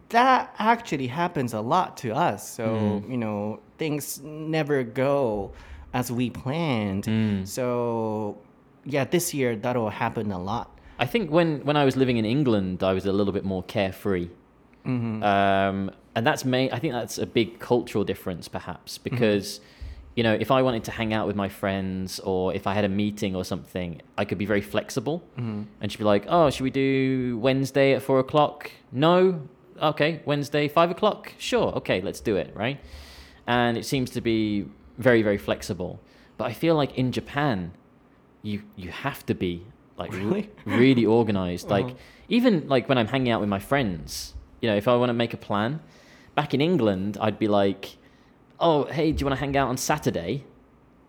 [0.09, 2.41] that actually happens a lot to us.
[2.57, 3.11] So Mm.
[3.11, 4.03] you know things
[4.57, 5.51] never go
[5.93, 7.03] as we planned.
[7.05, 7.45] Mm.
[7.45, 7.65] So
[8.93, 10.67] yeah, this year that'll happen a lot.
[10.99, 13.61] I think when, when I was living in England, I was a little bit more
[13.75, 14.29] carefree.
[14.85, 15.21] Mm-hmm.
[15.21, 19.59] Um, and that's may I think that's a big cultural difference, perhaps, because
[20.17, 22.83] you know if I wanted to hang out with my friends or if I had
[22.83, 25.61] a meeting or something, I could be very flexible mm-hmm.
[25.79, 29.47] and she'd be like, "Oh, should we do Wednesday at four o'clock?" No,
[29.81, 31.33] okay, Wednesday five o'clock.
[31.37, 32.79] Sure, okay, let's do it, right?
[33.45, 34.65] And it seems to be
[34.97, 35.99] very very flexible.
[36.37, 37.71] But I feel like in Japan,
[38.41, 40.49] you you have to be like re- Really?
[40.65, 41.69] really organized.
[41.69, 42.27] Like uh-huh.
[42.27, 45.13] even like when I'm hanging out with my friends, you know, if I want to
[45.13, 45.79] make a plan,
[46.33, 47.97] back in England, I'd be like,
[48.59, 50.43] "Oh, hey, do you want to hang out on Saturday?"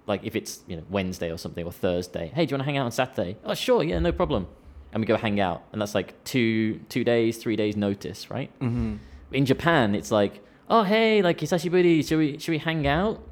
[0.07, 2.31] Like if it's you know Wednesday or something or Thursday.
[2.35, 3.37] Hey, do you want to hang out on Saturday?
[3.45, 4.47] Oh, sure, yeah, no problem.
[4.93, 8.51] And we go hang out, and that's like two two days, three days notice, right?
[8.61, 8.97] Mm-hmm.
[9.33, 13.23] In Japan, it's like, "Oh, hey, like hisashiburi, should we should we hang out?"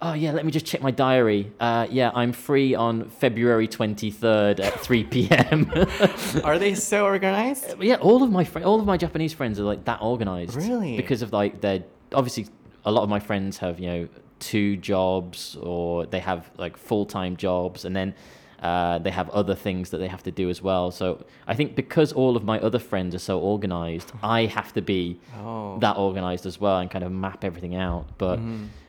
[0.00, 1.50] Oh yeah, let me just check my diary.
[1.58, 5.72] Uh, yeah, I'm free on February 23rd at 3 p.m.
[6.44, 7.74] Are they so organized?
[7.80, 10.54] yeah, all of my fri all of my Japanese friends are like that organized.
[10.54, 10.96] Really?
[10.96, 12.46] Because of like their obviously
[12.84, 14.08] a lot of my friends have you know
[14.40, 18.14] two jobs or they have like full time jobs and then
[18.62, 20.90] uh, they have other things that they have to do as well.
[20.90, 24.82] So I think because all of my other friends are so organized, I have to
[24.82, 25.78] be Oh.
[25.80, 28.06] that organized as well and kind of map everything out.
[28.18, 28.38] But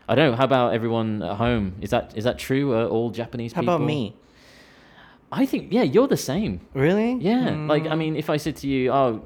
[0.08, 0.36] I don't know.
[0.38, 1.76] How about everyone at home?
[1.82, 2.74] Is that is that true?
[2.74, 3.76] Are all Japanese How people?
[3.76, 4.16] about me?
[5.32, 6.62] I think yeah, you're the same.
[6.74, 7.14] Really?
[7.16, 7.50] Yeah.
[7.50, 7.70] Mm.
[7.70, 9.22] Like I mean, if I said to you, "Oh,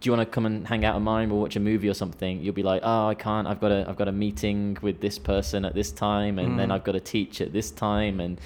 [0.00, 1.94] do you want to come and hang out at mine or watch a movie or
[1.94, 3.46] something?" You'll be like, "Oh, I can't.
[3.46, 6.68] I've got a I've got a meeting with this person at this time, and then
[6.68, 6.74] Mm.
[6.74, 8.40] I've got to teach at this time, and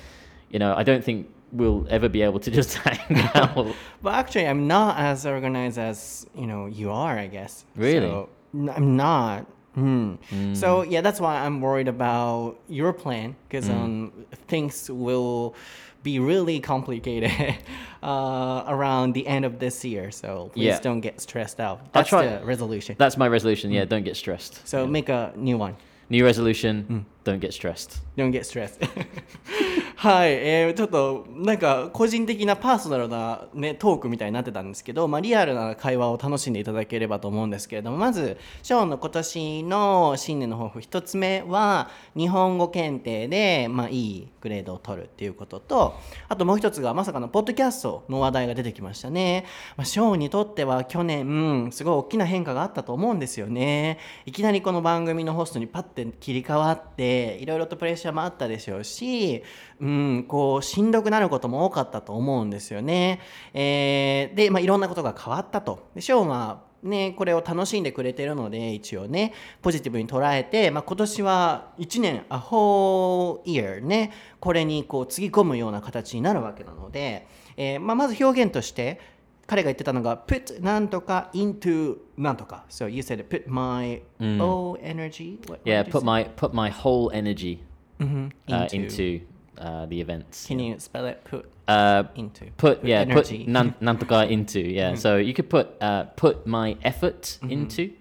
[0.51, 4.47] you know, I don't think we'll ever be able to just hang out." But actually,
[4.47, 7.17] I'm not as organized as you know you are.
[7.19, 7.65] I guess.
[7.77, 8.09] Really?
[8.09, 9.47] So, I'm not.
[9.75, 10.15] Hmm.
[10.55, 14.13] So yeah, that's why I'm worried about your plan because um,
[14.47, 15.57] things will
[16.05, 17.33] be really complicated
[18.03, 20.13] uh, around the end of this year.
[20.13, 20.79] So please Yeah.
[20.81, 21.93] don't get stressed out.
[21.93, 22.95] That's the resolution.
[22.97, 23.73] That's my resolution.
[23.73, 24.61] Yeah, don't get stressed.
[24.69, 25.75] so make a new one.
[26.11, 28.03] New resolution: don't get stressed.
[28.17, 28.81] Don't get stressed.
[29.97, 53.99] はい、えーちょっとなんか個人的なパーソナルな、ね、トークみたいになってたんですけど、まあ、リアルな会話を楽しんでいただければと思うんですけれどもまずショーンの今年の新年の抱負一つ目は日本語検定で、まあ、いいグレードを取るっていうこととあともう一つがまさかのポッドキャストの話題が出てきましたね、まあ、ショーンにとっては去年すごい大きな変化があったと思うんですよね。
[54.27, 59.43] いきなりこの番組のホストにパッて切り替わっていろいろとプレッシャーもあったでしょうし、
[59.81, 63.21] うん、こうしんどくなることも多かったと思うんですよね、
[63.53, 65.91] えーで、まあ、いろんなことが変わったと。
[65.95, 79.01] でショーンはね、これを楽しんでくれてるので一応ねポジティブに捉えて、まあ、今年は1年 a whole year ねこれにこうつぎ込むような形になるわけなので、えーまあ、まず表現として
[79.48, 84.02] 彼が言ってたのが put なんとか into なんとか so you said put my
[84.38, 86.06] whole energy What- what Yeah, did you put say?
[86.06, 87.60] my put my whole energy
[88.00, 88.32] Mhm.
[88.48, 88.76] uh, Into.
[88.76, 89.26] into
[89.58, 90.48] uh, the events.
[90.48, 94.96] can you spell it put Uh, into put yeah energy put nan, nantoka into yeah
[94.96, 97.92] so you could put uh, put my effort into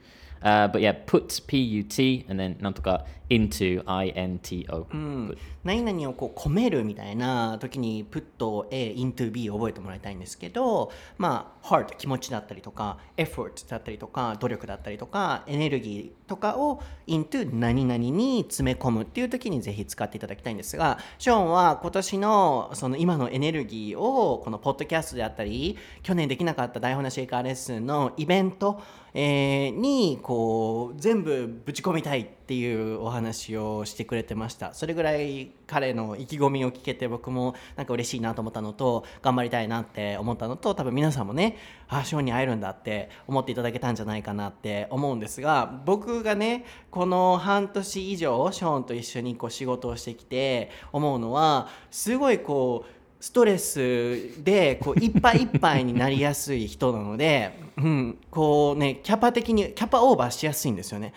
[0.43, 4.86] uh, but yeah put p u t and then nantoka into i n t o
[4.90, 5.38] Put.
[5.64, 28.82] 何々をこう込めるみたいな時に put A into B を覚えてもらいたいんですけどまあ heart 気持ちだったりとか effort だったりとか努力だったりとかエネルギーとかを into 何々に詰め込むっていう時にぜひ使っていただきたいんですがショーンは今年のその今のエネルギーをこのポッドキャストであったり去年できなかった台本なシェイカーレッスンのイベント、
[29.14, 61.14] えーにこう全部ぶち込みたいってていうお話をしてくれてましたそれぐらい彼の意気込みを聞けて僕もなんか嬉しいなと思ったのと頑張りたいなって思ったのと多分皆さんもねあショーンに会えるんだって思っていただけたんじゃないかなって思うんですが僕がねこの半年以上ショーンと一緒にこう仕事をしてきて思うのはすごいこうストレスでこういっぱいいっぱいになりやすい人なので、うん、こうねキャパ的にキャパオーバーしやすいんですよね。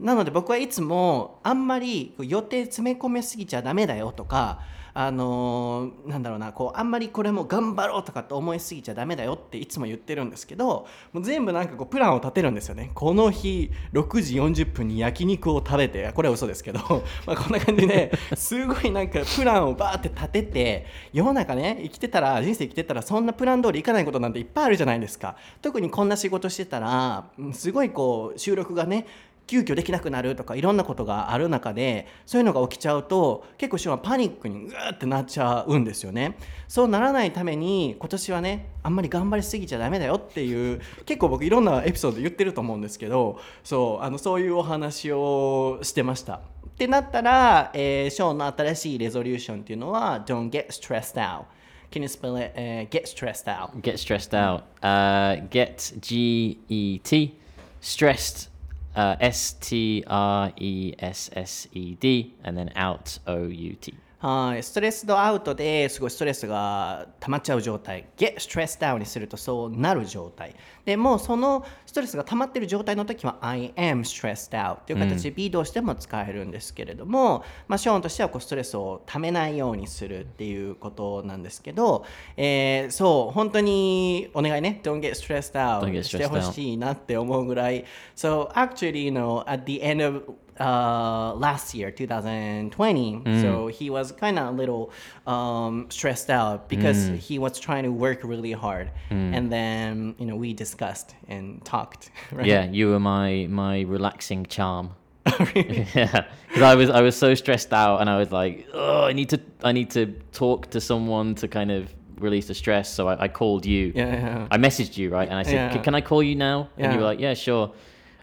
[0.00, 4.60] なので僕はいつもあんまり予定詰め込めすぎちゃダメだよとか
[4.92, 12.90] あのーなんだろうなこうあんまりこれも頑張ろうとかって思いすぎちゃダメだよっていつも言ってるんですけどもう全部なんかこうプランを立てるんですよね。
[12.94, 16.80] この日6時40分に焼肉を食べてこれは嘘ですけど
[17.26, 25.36] まあこんな感じですごいなんかプランをバーって立てて世の中ね生きてたら人生生きてたらそんなプラン通りいかないことなんていっぱいあるじゃないですか。
[25.62, 29.06] 特にこんな仕事してたらすごいこう収録がね
[29.50, 36.36] 急遽できなくなるとかいろんなことがある中でそういうのが起きちゃうと結構ショーンはパニックにグーってなっちゃうんですよね。
[36.68, 46.34] そうならないために今年はねあんまり頑張りすぎちゃダメだよっていう結構僕いろんなエピソード言ってると思うんですけどそうあのそういうお話をしてました。
[46.34, 46.38] っ
[46.78, 51.46] てなったら、えーショーンの新しいレゾリューションっていうのは Don't get stressed out.
[51.90, 53.82] Can you spell it?、Uh, get stressed out.
[53.82, 54.62] Get stressed out.
[54.80, 57.36] Uh, get g e t.
[57.82, 58.49] Stressed
[58.96, 63.94] uh, s t r e s s e d and then out o u t
[64.20, 68.04] はい、ストレスドアウトですごいストレスが溜まっちゃう状態。
[68.18, 70.54] get stressed out にするとそうなる状態。
[70.84, 82.04] でもうそのストレスが溜まってる状態の時は I am stressed out っていう形で be 動しても使えるんですけれども、まあ、ショーンとしてはこうストレスを溜めないようにするっていうことなんですけど、
[82.36, 84.80] えーそう本当にお願いね。
[84.82, 87.86] Don't get stressed out してほしいなって思うぐらい。
[88.14, 90.24] So actually you know at the end of
[90.60, 93.22] uh, last year, 2020.
[93.42, 94.92] So he was kind of a little
[95.26, 98.90] um, stressed out because he was trying to work really hard.
[99.10, 102.10] And then, you know, we discussed and talked.
[102.32, 102.46] Right?
[102.46, 104.90] Yeah, you were my my relaxing charm.
[105.54, 109.12] yeah, because I was I was so stressed out, and I was like, oh, I
[109.12, 112.92] need to I need to talk to someone to kind of release the stress.
[112.94, 113.92] So I, I called you.
[113.94, 114.46] Yeah, yeah.
[114.50, 115.72] I messaged you right, and I said, Yeah.
[115.72, 117.72] "Can- "Can I call you now?" And you were like, "Yeah, sure."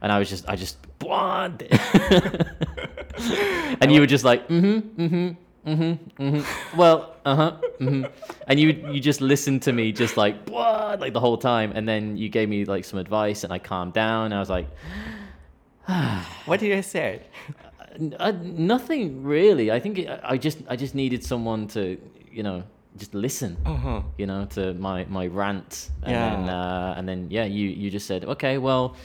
[0.02, 1.62] And I was just I just what?
[3.82, 6.78] and you were just like, mm-hmm, mm-hmm, mm-hmm, mm-hmm.
[6.78, 8.06] Well, uh-huh, mm-hmm.
[8.48, 11.88] And you you just listened to me just like what like the whole time, and
[11.88, 14.26] then you gave me like some advice, and I calmed down.
[14.26, 14.68] And I was like.
[16.45, 17.22] What did I say?
[17.95, 19.72] N- uh, nothing really.
[19.72, 21.98] I think it, I I just I just needed someone to
[22.32, 22.64] you know
[22.98, 23.58] just listen.
[23.66, 24.02] Uh-huh.
[24.18, 25.91] You know to my my rant.
[26.04, 26.30] And Yeah.
[26.30, 28.95] Then, uh, and then yeah, you you just said okay, well.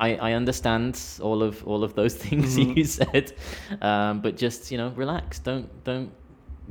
[0.00, 2.78] I, I understand all of all of those things Mm-hmm.
[2.78, 3.32] you said,
[3.80, 5.38] um, but just you know relax.
[5.38, 6.10] Don't don't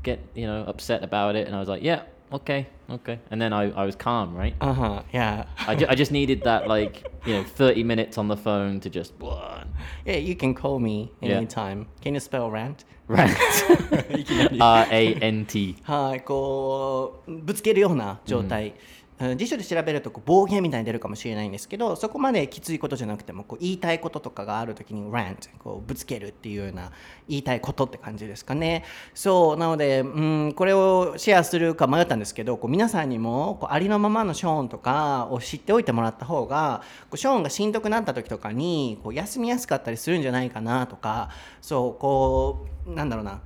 [0.03, 1.47] get you know upset about it.
[1.47, 2.01] And I was like, yeah,
[2.33, 3.19] okay, okay.
[3.31, 4.55] And then I, I was calm, right?
[4.59, 5.01] Uh huh.
[5.13, 5.45] Yeah.
[5.67, 8.89] I, ju- I just needed that like you know 30 minutes on the phone to
[8.89, 9.13] just
[10.05, 11.37] yeah, you can call me Yeah.
[11.37, 11.85] anytime.
[12.01, 12.83] Can you spell rant?
[13.07, 13.37] rant.
[14.59, 15.75] R A N T.
[15.83, 18.73] はい、こうぶつけるような状態、うん
[19.36, 26.92] 辞書で調べるとこう暴言みたいに出るかもしれないんですけどそこまできついことじゃなくてもこう言いたいこととかがある時に rant こうぶつけるっていうような
[27.26, 28.84] 言いたいことって感じですかね。
[29.14, 41.30] そうなので、うん、これをシェアするか迷ったんですけどこう皆さんにもこうありのままのショーンとかを知っておいてもらった方がこうショーンがしんどくなった時とかにこう休みやすかったりするんじゃないかなとか
[41.62, 43.40] そうこうなんだろうな。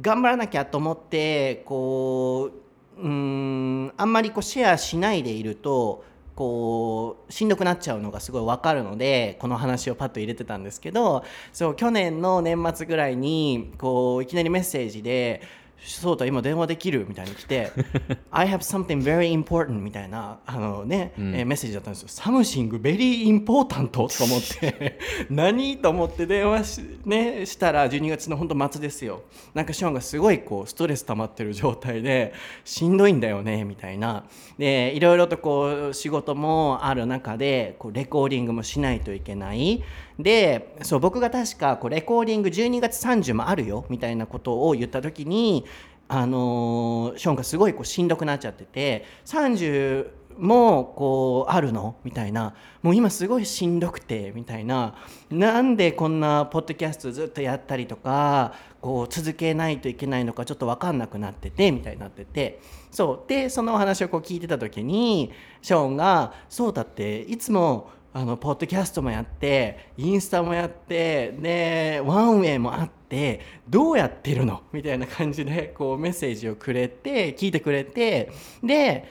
[0.00, 2.63] 頑張らなきゃと思ってこう
[2.96, 6.04] うんあんまりこうシェアしないでいると
[6.36, 15.42] こうしんどくなっちゃうのがすごい分かるのでこの話をパッと入れてたんですけどそう去年の年末ぐらいにこういきなりメッセージで
[15.78, 17.70] 「そうだ今電話できる」みたいに来て
[18.30, 24.98] 「I have something very important」みたいなあの、ねえーメッセージだったんですよ「サムシングベリーインポータント」と思って
[25.30, 29.22] 何と思って電話し,、ね、したら12月の本当末ですよ。
[29.52, 32.32] なんかショーンがすごいこうストレス溜まってる状態で
[32.64, 34.24] しんどいんだよねみたいな。
[34.58, 39.82] でいろいろとこう仕事もある中でこうレコーディングもしないといけない
[40.18, 45.64] でそう僕が確かこうレコーディング12月30もあるよみたいなことを言った時に
[46.06, 50.08] あのショーンがすごいこうしんどくなっちゃってて30
[50.38, 51.96] もこうあるの？
[52.02, 52.54] みたいな。
[52.82, 54.96] もう今すごいしんどくてみたいな。
[55.30, 62.60] なんでこんなポッドキャストずっとやったりとかこう続けないといけないのかちょっと分かんなくなっててみたいになってて。
[62.90, 63.28] そう。
[63.28, 74.62] でそのお話をこう聞いてた時にショーンが「そうだっていつもあのポッドキャストもやってインスタもやってでワンウェイもあってどうやってるの？
[74.72, 78.30] みたいな感じでこうメッセージをくれて聞いてくれて
[78.62, 79.04] で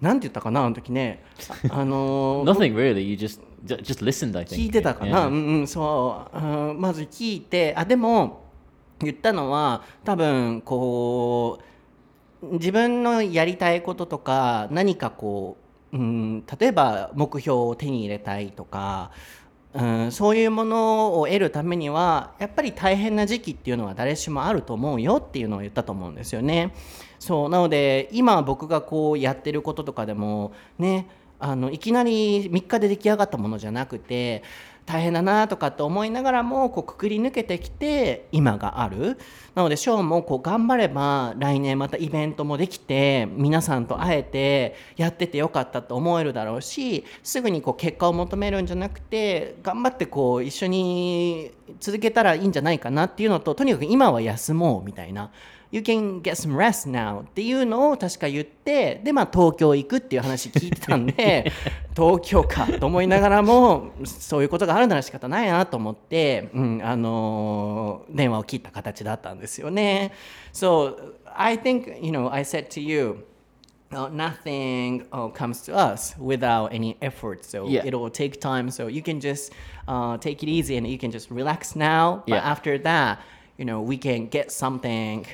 [0.00, 0.64] なんて言ったかな？
[0.64, 1.22] あの時ね
[1.70, 3.00] ああのー Nothing really.
[3.02, 4.38] You just ju- just listened.
[4.38, 4.56] I think.
[4.56, 5.26] 聞いてたかな？
[5.26, 8.42] うんうんそう、うんまず聞いてあでも
[9.00, 11.58] 言ったのは多分こ
[12.42, 15.65] う自分のやりたいこととか何かこう、
[15.96, 19.10] うん、例えば目標を手に入れたいとか、
[19.74, 26.74] うん、そういうものを得るためにはやっぱり大変な時期っていうのは誰しもあると思うよっていうのを言ったと思うんですよね。
[27.18, 34.42] そうなので今僕がこうやってることとかでもねあのいきなり3日で出来上がったものじゃなくて
[34.86, 39.18] 大変だなとかって思いながらもこうくくり抜けてきて今がある
[39.56, 55.30] なのでショーもこう頑張れば来年またイベントもできて皆さんと会えてやっててよかったと思えるだろうしすぐにこう結果を求めるんじゃなくて頑張ってこう一緒に続けたらいいんじゃないかなっていうのととにかく今は休もうみたいな。
[55.72, 61.50] You can get some rest now っていうのを確か言ってでまあ東京行くっていう話聞いてたんで
[61.96, 70.12] 東京かと思いながらもそういうことがあるなら仕方ないなと思って、うん、あのー電話を切った形だったんですよね。
[70.52, 73.26] So I think you know I said to you
[73.90, 77.44] uh, nothing uh, comes to us without any effort.
[77.44, 77.84] So Yeah.
[77.84, 78.70] it will take time.
[78.70, 79.52] So you can just
[79.88, 82.22] uh, take it easy and you can just relax now.
[82.26, 82.50] But Yeah.
[82.50, 83.18] after that,
[83.58, 85.26] you know, we can get something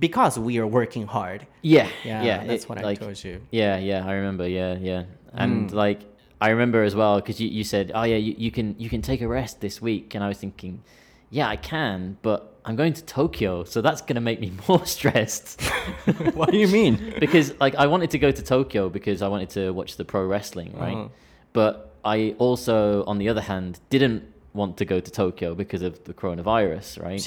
[0.00, 1.46] because we are working hard.
[1.62, 2.44] Yeah, Yeah, yeah.
[2.44, 3.40] that's it- what I like, told you.
[3.50, 4.06] Yeah, yeah.
[4.06, 4.46] I remember.
[4.48, 5.04] Yeah, yeah.
[5.32, 5.74] And Mm.
[5.74, 6.00] like,
[6.40, 9.00] I remember as well because you, you said, "Oh yeah, you, you can you can
[9.02, 10.82] take a rest this week," and I was thinking,
[11.30, 15.60] "Yeah, I can, but I'm going to Tokyo, so that's gonna make me more stressed."
[16.34, 17.14] what do you mean?
[17.20, 20.26] because like I wanted to go to Tokyo because I wanted to watch the pro
[20.26, 20.94] wrestling, right?
[20.96, 21.08] Uh-huh.
[21.54, 24.22] But I also, on the other hand, didn't
[24.56, 27.20] want to go to Tokyo because of the coronavirus, right?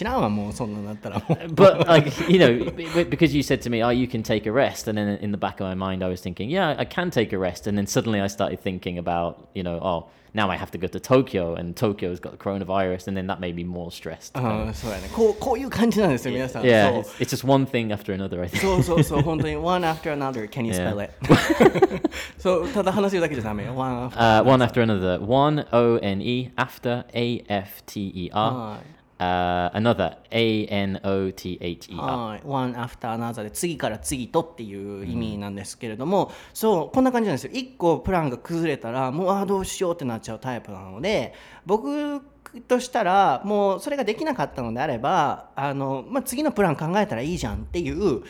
[1.56, 4.88] but like you know, because you said to me, "Oh, you can take a rest,"
[4.88, 7.32] and then in the back of my mind, I was thinking, "Yeah, I can take
[7.32, 10.71] a rest," and then suddenly I started thinking about you know, oh, now i have
[10.71, 13.91] to go to tokyo and tokyo's got the coronavirus and then that made me more
[13.91, 19.87] stressed うんそうやねこうこういう感じなんですよ皆さん yeah そう it's, it's just one thing after another i think そうそうそう本当に one
[19.87, 21.05] after another can you spell Yeah.
[21.05, 27.83] it そうただ話るだけじゃダメよ one after uh, one after another one o n e after a f
[27.87, 32.02] t e r はい Uh, another a n o t h e r.
[32.02, 37.52] はい、one after another で次から次とっていう意味なんですけれども、そうこんな感じなんですよ。
[37.54, 41.34] 1個プランが崩れたらもうあーどうしようってなっちゃうタイプなので
[41.66, 42.22] 僕
[42.68, 48.24] としたらもうそれができなかったのであればあの、まあ、次のプラン考えたらいいじゃんっていう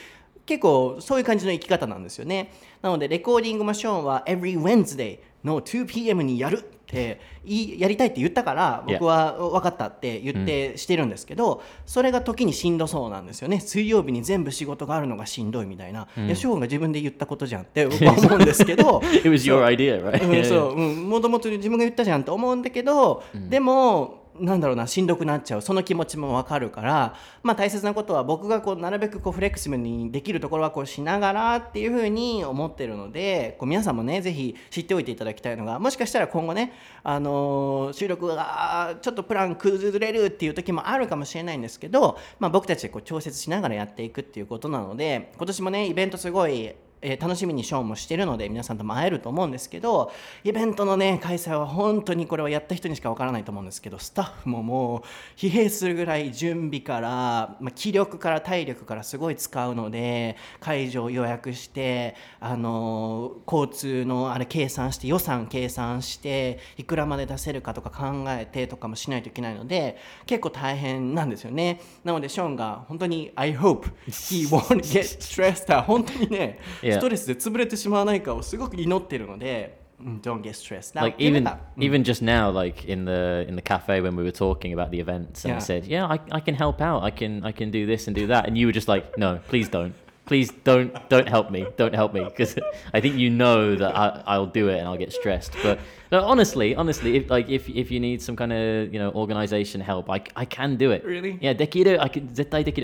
[0.46, 2.52] 結構そういう感じの生き方なんですよね。
[2.82, 13.60] なのでレコーディングもショーンは Every Wednesday の 2pm にやるって言いやりたいって言ったから僕は分かったって言ってしてるんですけど、それが時にしんどそうなんですよね。
[13.60, 20.24] 水曜日に全部仕事があるのがしんどいみたいな、いやショーンが自分で言ったことじゃんって 僕は思うんですけど it was your idea right?
[20.24, 25.62] うん Yeah, そう、うん、 もともと自分が言ったじゃんと思うんだけど、でもなんだろうなしんどくなっちゃう。
[25.62, 36.74] その気持ちもわかるから、まあ、大切なことは僕がこうなるべくこうフレキシブルにできるところはこうしながらっていうふうに思ってるのでこう皆さんもねぜひ知っておいていただきたいのがもしかしたら今後ね、
[37.04, 50.12] あのー収録がちょっとプラン崩れるっていう時もあるかもしれないんですけど、まあ、僕たちでこう調節しながらやっていくっていうことなので今年もねイベントすごいえー楽しみにショーンもしてるので皆さんとも会えると思うんですけど
[50.44, 71.82] イベントのね開催は本当にこれはやった人にしかわからないと思うんですけどスタッフももう疲弊するぐらい準備から、まあ、気力から体力からすごい使うので会場予約して、あのー交通のあれ計算して予算計算していくらまで出せるかとか考えてとかもしないといけないので結構大変なんですよね。
[72.04, 79.85] なのでショーンが本当に I hope he won't get stressed out 本当にね ストレスで潰れてしまわないかをすごく祈ってるので、うん
[80.23, 83.55] Don't get stressed out like っていう even のが even just now like in the in
[83.57, 85.57] the cafe when we were talking about the events and Yeah.
[85.57, 88.15] I said yeah I, I can help out I can I can do this and
[88.15, 89.95] do that and you were just like no please don't
[90.27, 92.57] please don't don't help me don't help me because
[92.93, 95.79] I think you know that I, I'll do it and I'll get stressed but
[96.12, 99.80] no, honestly, honestly, if, like if if you need some kind of you know organization
[99.80, 101.06] help, I, I can do it.
[101.06, 101.38] Really?
[101.40, 101.52] Yeah.
[101.60, 102.34] I can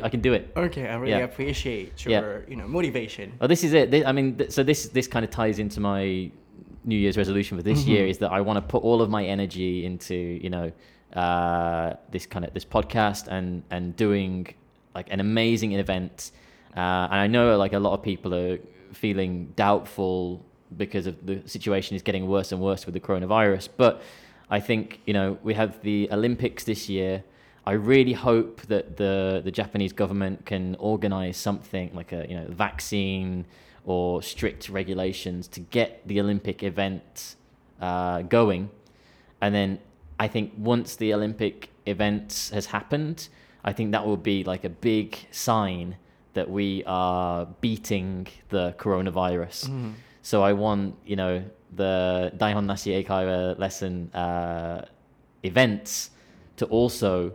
[0.03, 0.51] I can do it.
[0.55, 1.19] Okay, I really yeah.
[1.19, 2.45] appreciate your yeah.
[2.47, 3.33] you know motivation.
[3.41, 3.89] Oh, this is it.
[3.89, 6.29] This, I mean, th- so this this kind of ties into my
[6.83, 7.91] New Year's resolution for this mm-hmm.
[7.91, 10.71] year is that I want to put all of my energy into you know
[11.13, 14.53] uh, this kind of this podcast and and doing
[14.93, 16.31] like an amazing event.
[16.77, 18.59] Uh, and I know like a lot of people are
[18.93, 20.44] feeling doubtful
[20.75, 23.69] because of the situation is getting worse and worse with the coronavirus.
[23.77, 24.01] But
[24.49, 27.23] I think you know we have the Olympics this year.
[27.65, 32.45] I really hope that the the Japanese government can organize something like a you know
[32.49, 33.45] vaccine
[33.85, 37.35] or strict regulations to get the Olympic event
[37.81, 38.69] uh, going,
[39.41, 39.79] and then
[40.19, 43.29] I think once the Olympic event has happened,
[43.63, 45.97] I think that will be like a big sign
[46.33, 49.69] that we are beating the coronavirus.
[50.25, 51.43] So I want you know
[51.75, 54.83] the Daihon Nashi Eikaiwa lesson uh,
[55.43, 56.09] events
[56.57, 57.31] to also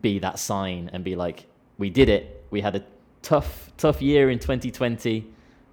[0.00, 1.46] be that sign and be like,
[1.78, 2.44] we did it.
[2.50, 2.84] We had a
[3.22, 5.24] tough, tough year in 2020,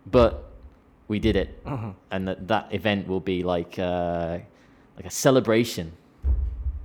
[0.06, 0.52] but
[1.08, 1.60] we did it,
[2.12, 4.38] and that that event will be like uh,
[4.98, 5.92] like a celebration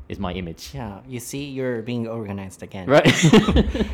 [0.09, 3.03] Is my image, Yeah, you see you're being organized again right?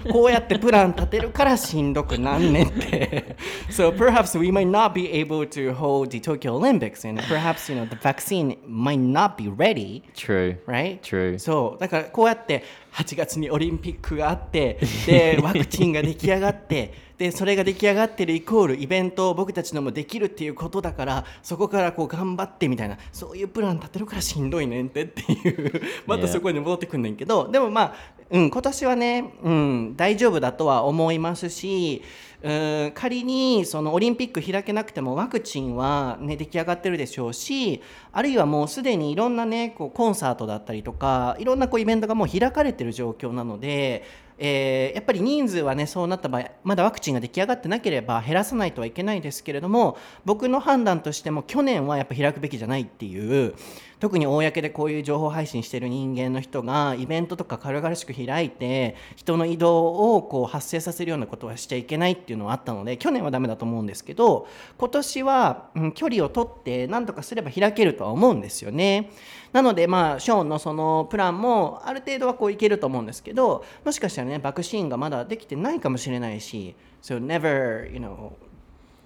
[0.12, 3.38] こうやってプラン立てるからしんどくなんねって
[3.70, 7.80] So perhaps we might not be able to hold the Tokyo Olympics and perhaps you
[7.80, 10.58] know the vaccine might not be ready True.
[10.68, 11.00] right?
[11.02, 11.40] True.
[11.40, 27.95] そうだからこうやって8月にオリンピックがあってでワクチンが出来上がって でそれが出来上がってるイコールイベントを僕たちのもできるっていうことだからそこからこう頑張ってみたいなそういうプラン立てるからしんどいねんってっていうまたそこに戻ってくんねんけどでもまあ、
[28.31, 32.03] うん、今年はね、うん、大丈夫だとは思いますし
[32.43, 32.53] う
[32.89, 44.05] ん仮にそのオリンピック開けなくてもワクチンは、ね、出来上がってるでしょうしあるいはもうすでにいろんな、ね、こうコンサートだったりとかいろんなこうイベントがもう開かれてる状況なので、
[44.39, 53.55] えーやっぱり人数はねそうなった場合まだワクチンが出来上がってなければ減らさないとはいけないですけれども僕の判断としても去年はやっぱ開くべきじゃないっていう
[53.99, 69.11] 特に公でこういう情報配信してる人間の人がイベントとか軽々しく開いて人の移動をこう発生させるようなことはしちゃいけないっていうのはあったので去年はダメだと思うんですけど今年は、うん、距離を取って何とかすれば開けるとは思うんですよね
[69.53, 78.33] なのでまあショーンのそのプランもある程度はこういけると思うんですけどもしかしたらね爆シーンがまだできてないかもしれないし So never you know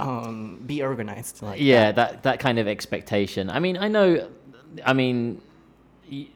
[0.01, 1.97] um, be organized like yeah, that.
[1.97, 3.51] that that kind of expectation.
[3.51, 4.29] I mean, I know.
[4.85, 5.41] I mean,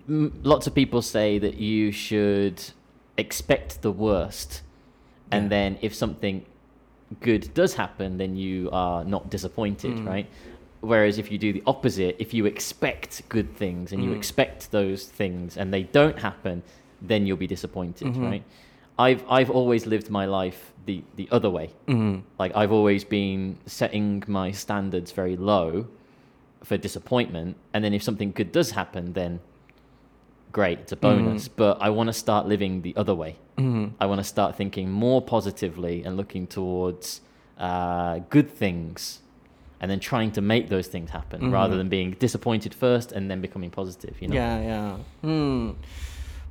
[0.09, 2.63] lots of people say that you should
[3.17, 4.63] expect the worst,
[5.31, 5.49] and Yeah.
[5.51, 6.45] then if something
[7.21, 10.07] good does happen, then you are not disappointed, Mm.
[10.07, 10.27] right?
[10.81, 14.17] Whereas if you do the opposite, if you expect good things and you Mm.
[14.17, 16.63] expect those things and they don't happen,
[17.01, 18.23] then you'll be disappointed, Mhm.
[18.31, 18.43] right?
[18.99, 21.71] I've I've always lived my life the the other way.
[21.87, 25.87] うん、Like I've always been setting my standards very low
[26.65, 29.41] for disappointment, and then if something good does happen, then
[30.53, 31.49] great, it's a bonus.
[31.49, 33.37] But I want to start living the other way.
[33.57, 37.21] うん、I want to start thinking more positively and looking towards
[37.57, 39.21] uh, good things,
[39.81, 41.53] and then trying to make those things happen Mhm.
[41.53, 44.21] rather than being disappointed first and then becoming positive.
[44.21, 44.97] You know, Yeah, yeah.
[45.23, 45.71] Hmm.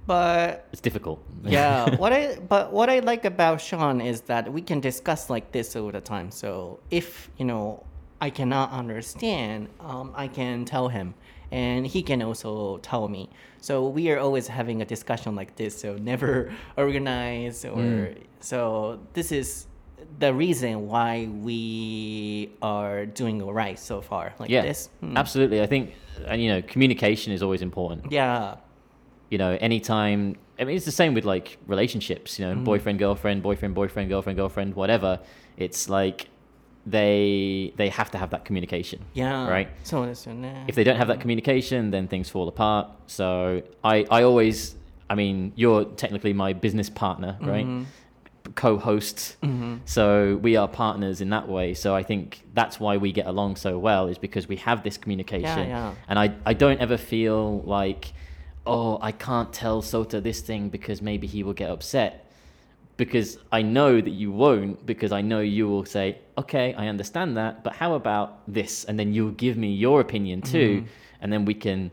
[0.05, 1.19] But it's difficult.
[1.43, 5.51] yeah, what I but what I like about Sean is that we can discuss like
[5.51, 6.29] this all the time.
[6.31, 7.83] So if you know
[8.27, 11.07] I cannot understand, um, I can tell him,
[11.51, 13.23] and he can also tell me.
[13.67, 15.73] So we are always having a discussion like this.
[15.83, 16.33] So never
[16.85, 18.17] organize or Mm.
[18.39, 18.57] so
[19.17, 19.47] this is
[20.23, 21.11] the reason why
[21.47, 21.59] we
[22.61, 24.79] are doing all right so far like yeah, this.
[25.01, 25.17] Hmm.
[25.17, 25.59] absolutely.
[25.61, 25.83] I think,
[26.31, 28.01] and you know, communication is always important.
[28.11, 28.55] Yeah.
[29.33, 30.19] you know anytime
[30.59, 32.63] i mean it's the same with like relationships you know Mm.
[32.71, 35.11] boyfriend girlfriend boyfriend boyfriend girlfriend girlfriend whatever
[35.65, 36.19] it's like
[36.85, 39.03] they they have to have that communication.
[39.13, 39.47] Yeah.
[39.47, 39.69] Right?
[39.83, 42.89] So if they don't have that communication, then things fall apart.
[43.07, 44.75] So I, I always
[45.09, 47.65] I mean, you're technically my business partner, right?
[47.65, 48.51] Mm-hmm.
[48.55, 49.77] Co-hosts, mm-hmm.
[49.85, 51.73] so we are partners in that way.
[51.73, 54.97] So I think that's why we get along so well is because we have this
[54.97, 55.93] communication, yeah, yeah.
[56.09, 58.11] and I I don't ever feel like,
[58.65, 62.22] oh, I can't tell Sota this thing because maybe he will get upset
[63.05, 67.35] because i know that you won't because i know you will say okay i understand
[67.35, 70.83] that but how about this and then you'll give me your opinion too
[71.21, 71.91] and then we can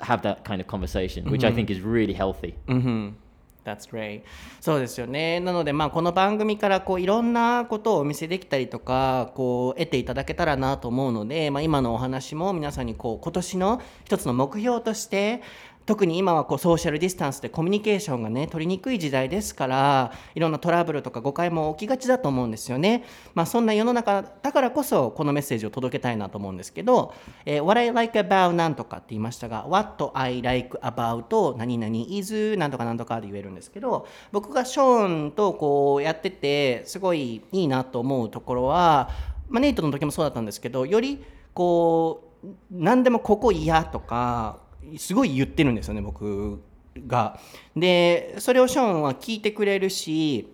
[0.00, 1.54] have that kind of conversation which i Mhm.
[1.66, 3.16] think is really healthy うん、
[3.64, 4.22] That's great.
[4.60, 5.38] そうですよね。
[5.38, 15.42] なので、まあ、この番組からこういろんなことをお見せできたりとか、こう得ていただけたらなと思うので、まあ、今のお話も皆さんにこう今年の一つの目標として、
[15.90, 23.02] 特に今はこうソーシャルディスタンスでコミュニケーションがね取りにくい時代ですからいろんなトラブルとか誤解も起きがちだと思うんですよね。
[23.34, 27.12] まあ、そんな世の中だからこそこのメッセージを届けたいなと思うんですけど
[27.44, 39.10] 「えー What I like about なんとか」って言いましたが「What I like about 何々 is なんとかなんとか」で言えるんですけど僕がショーンとこうやっててすごいいいなと思うところは、
[39.48, 41.20] まあ、ネイトの時もそうだったんですけどより
[41.52, 46.60] こう何でもここ嫌とかすごい言ってるんですよね僕
[47.06, 47.38] が。
[47.76, 50.52] でそれをショーンは聞いてくれるし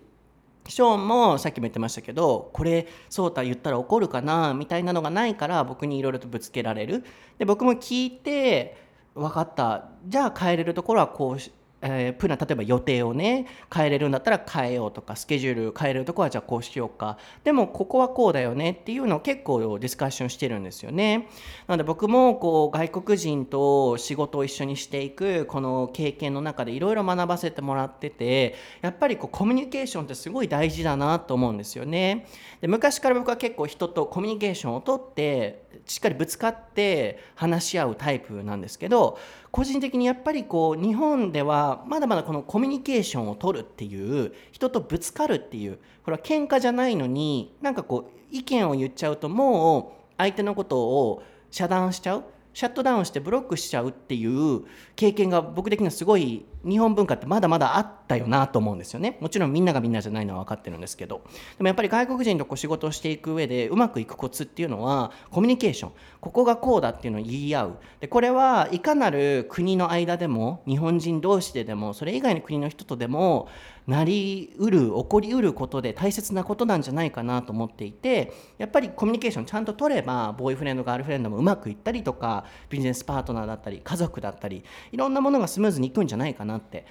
[0.67, 7.03] ショーンもさっきも言ってましたけどこれソータ言ったら怒るかなみたいなのがないから僕にいろいろとぶつけられる
[7.37, 8.77] で僕も聞いて
[9.15, 11.37] 分かったじゃあ変えれるところはこう、
[11.81, 17.17] えープラン例えば予定をね変えれるんだったら変えようとかスケジュール変えるとこはじゃあこうしようか。
[17.43, 21.27] でもここはこうだよねっていうのを結構ディスカッションしてるんですよね。
[21.67, 32.25] なので僕もこう外国人と仕事を一緒にしていくこの経験の中でいろいろ学ばせてもらっててやっぱりこうコミュニケーションってすごい大事だなと思うんですよね。
[32.61, 39.17] で昔から僕は結構人とコミュニケーションをとってしっかりぶつかって話し合うタイプなんですけど
[39.51, 52.23] 個人的にやっぱりこう日本ではまだまだこのコミュニケーションを取るっていう人とぶつかるっていうこれは喧嘩じゃないのになんかこう意見を言っちゃうともう相手のことを遮断しちゃう
[52.53, 54.63] シャットダウンしてブロックしちゃうっていう
[54.95, 59.17] 経験が僕的にはすごい日本文化ってまだまだあったよなと思うんですよね。
[59.21, 61.21] もちろんみんながみんなじゃないのは分かってるんですけど。
[61.57, 65.91] でもやっぱり外国人とこう仕事をしていく上でうまくいくコツっていうのはコミュニケーション。
[66.19, 67.77] ここがこうだっていうのを言い合う。
[67.99, 73.47] でこれはいかなる国の間でも日本人同士ででもそれ以外の国の人とでも
[73.87, 86.85] なりうる起こりうることで大切なことなんじゃないかなと思っていてやっぱりコミュニケーションちゃんと取ればボーイフレンドガールフレンドもうまくいったりとかビジネスパートナーだったり家族だったりいろんなものがスムーズにいくんじゃないかなって。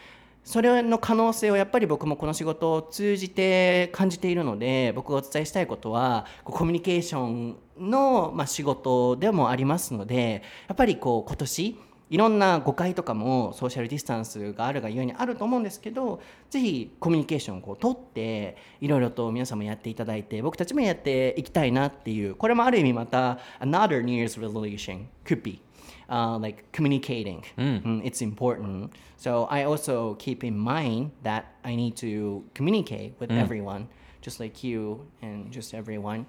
[0.47, 11.77] それの可能性をやっぱり僕もこの仕事を通じて感じているので僕がお伝えしたいことはコミュニケーションの、ま、仕事でもありますのでやっぱりこう今年
[12.09, 25.61] いろんな誤解とかもソーシャルディスタンスがあるがゆえにあると思うんですけどぜひコミュニケーションをこう取っていろいろと皆さんもやっていただいて僕たちもやっていきたいなっていうこれもある意味また another New Year's resolution could be
[26.09, 27.43] uh, like communicating.
[27.59, 28.93] Mm, it's important.
[29.17, 33.89] So I also keep in mind that I need to communicate with everyone,
[34.21, 36.27] just like you and just everyone.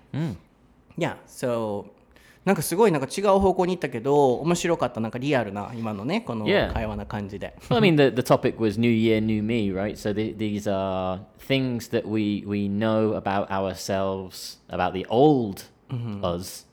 [0.98, 1.16] Yeah.
[1.26, 1.92] So
[2.48, 6.72] なんかすごいなんか違う方向に行ったけど面白かったなんかリアルな今のねこの Yeah.
[6.72, 7.54] 会話な感じで。
[7.70, 9.98] Well, I mean, the, the topic was New Year, New Me, right?
[9.98, 15.66] So the, these are things that we, we know about ourselves, about the old
[16.22, 16.66] us,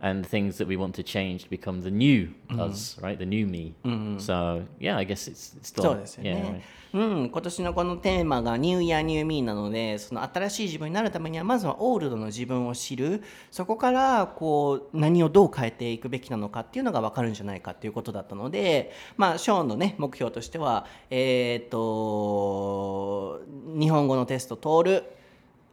[0.00, 3.18] and things that we want to change to become the new us, right?
[3.18, 3.74] The new me.
[4.18, 5.82] So, yeah, I guess it's, it's still.
[5.82, 6.62] そうですよ yeah, ね。
[6.96, 23.42] うん、今年のこのテーマが「ニューイヤーニューミーなのでその新しい自分になるためにはまずはオールドの自分を知るそこからこう何をどう変えていくべきなのかっていうのが分かるんじゃないかっていうことだったのでまあショーンのね目標としてはえっ、と
[23.78, 25.04] 日本語のテスト通る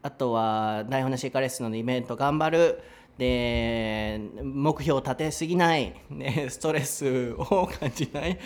[0.04, 2.84] あとは台本なしカレッスンのイベント頑張る。
[3.18, 8.38] で目標を立てすぎない、ね、ストレスを感じないっ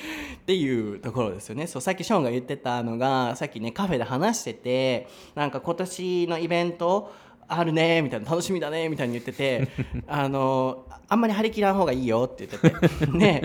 [0.46, 1.68] ていうところですよね。
[1.68, 7.14] そうさっきショーンが言ってたのがさっきねカフェで話しててなんか今年のイベント
[7.50, 9.70] あるねみたいな楽しみだねみたいに言ってて
[10.08, 13.42] あのあんまり張り切らん方がいいよって言ってて ね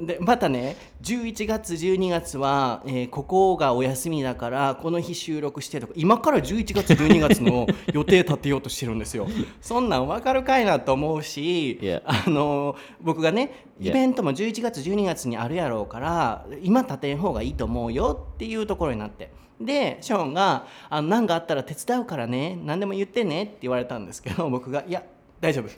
[0.00, 9.26] でまたね11月12月は、えーここがお休みだからこの日収録してとか今から11月12月の予定立てようとしてるんですよ
[9.60, 19.30] そんなん分かるかいなと思うし.あの僕がね.イベントも11月12月にあるやろうから今立てん方がいいと思うよっていうところになって
[19.60, 25.02] でショーンが「あ何かあったら手伝うからね何でも言ってね」って言われたんですけど僕が「いや
[25.40, 25.68] 大丈夫。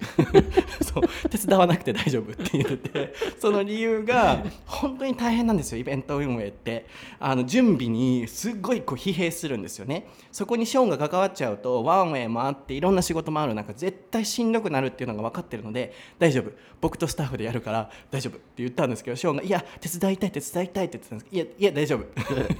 [0.83, 1.29] そう。
[1.29, 3.15] 手伝わなくて大丈夫」って言ってて。
[3.39, 6.87] その理由が本当に大変なんですよイベント運営って。
[7.21, 10.09] あの準備にすっごいこう疲弊するんですよね。
[10.33, 16.51] そこにショーンが関わっちゃうとワンウェイもあっていろんな仕事もある中絶対しんどくなるっていうのが分かってるので大丈夫。
[16.81, 18.37] 僕とスタッフでやるから大丈夫。
[18.37, 21.31] って言ったんですけどショーンが「いや手伝いたい手伝いたい」って言ってたんです。
[21.31, 22.07] けど「いやいや大丈夫」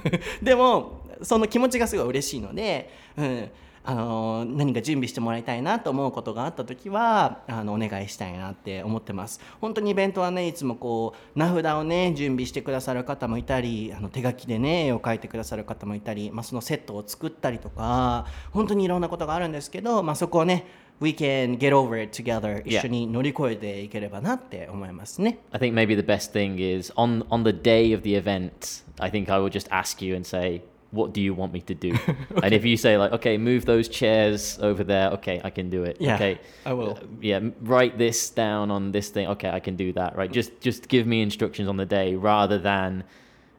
[0.41, 3.49] でもその気持ちがすごい嬉しいので、うん
[3.85, 20.65] あの何か準備してもらいたいなと思うことがあった時はあのお願いしたいなって思ってます本当にイベントはねいつもこう名札をね準備してくださる方もいたりあの手書きでね絵を描いてくださる方もいたり、まあ、そのセットを作ったりとか本当にいろんなことがあるんですけど、まあ、そこをね
[21.01, 25.39] We can get over it together 一緒に乗り越えていければなって思いますね。
[25.51, 28.83] I think maybe the best thing is on on the day of the event.
[28.99, 30.61] I think I will just ask you and say,
[30.97, 31.91] "What do you want me to do?"
[32.43, 35.83] And if you say like, "Okay, move those chairs over there," okay, I can do
[35.89, 35.97] it.
[35.99, 36.33] Yeah, okay,
[36.65, 36.91] I will.
[36.91, 39.27] Uh, yeah, write this down on this thing.
[39.35, 40.15] Okay, I can do that.
[40.19, 43.03] Right, just just give me instructions on the day rather than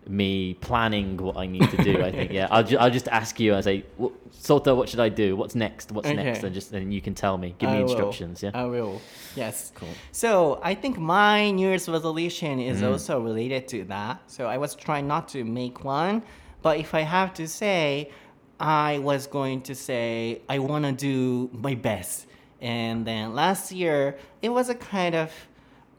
[0.07, 2.03] me planning what I need to do.
[2.03, 3.55] I think yeah, I'll ju- I'll just ask you.
[3.55, 4.13] I say, "Wh-
[4.49, 5.35] Sota, what should I do?
[5.35, 5.93] What's next?
[5.93, 6.43] What's next?
[6.45, 7.55] And just and you can tell me.
[7.59, 7.91] Give I me will.
[7.91, 8.43] instructions.
[8.43, 8.51] Yeah.
[8.53, 9.01] I will.
[9.35, 9.73] Yes.
[9.75, 9.89] Cool.
[10.13, 12.91] So I think my New Year's resolution is Mm.
[12.93, 14.15] also related to that.
[14.27, 16.23] So I was trying not to make one,
[16.65, 18.11] but if I have to say,
[18.59, 22.27] I was going to say I want to do my best.
[22.61, 25.31] And then last year, it was a kind of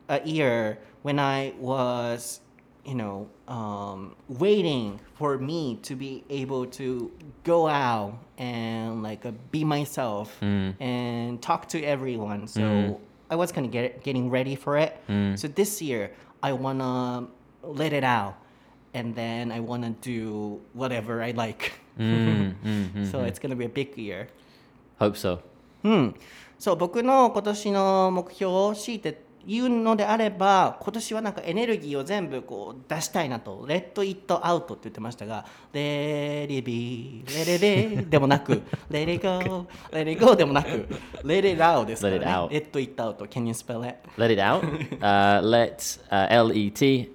[0.09, 2.41] a year when I was,
[2.83, 7.11] you know, um, waiting for me to be able to
[7.43, 10.35] go out and like uh, be myself
[10.79, 12.47] and talk to everyone.
[12.47, 12.61] So
[13.29, 14.99] I was kind of get, getting ready for it.
[15.37, 16.11] So this year,
[16.41, 17.27] I wanna
[17.61, 18.37] let it out,
[18.95, 21.73] and then I wanna do whatever I like.
[23.11, 24.29] so it's gonna be a big year.
[24.99, 25.39] Hope so.
[25.83, 26.15] うん、
[26.57, 40.87] そう僕の今年の目標を強いて言うのであれば今年はなんかエネルギーを全部こう出したいなと「Let it out」って言ってましたが「Let it be let it be」でもなく「Let it go let it go」でもなく
[41.23, 43.97] 「Let it out」ですからね Let it Let it out Can you spell it?
[44.17, 44.63] Let it out.
[44.99, 47.11] uh, let uh, L E T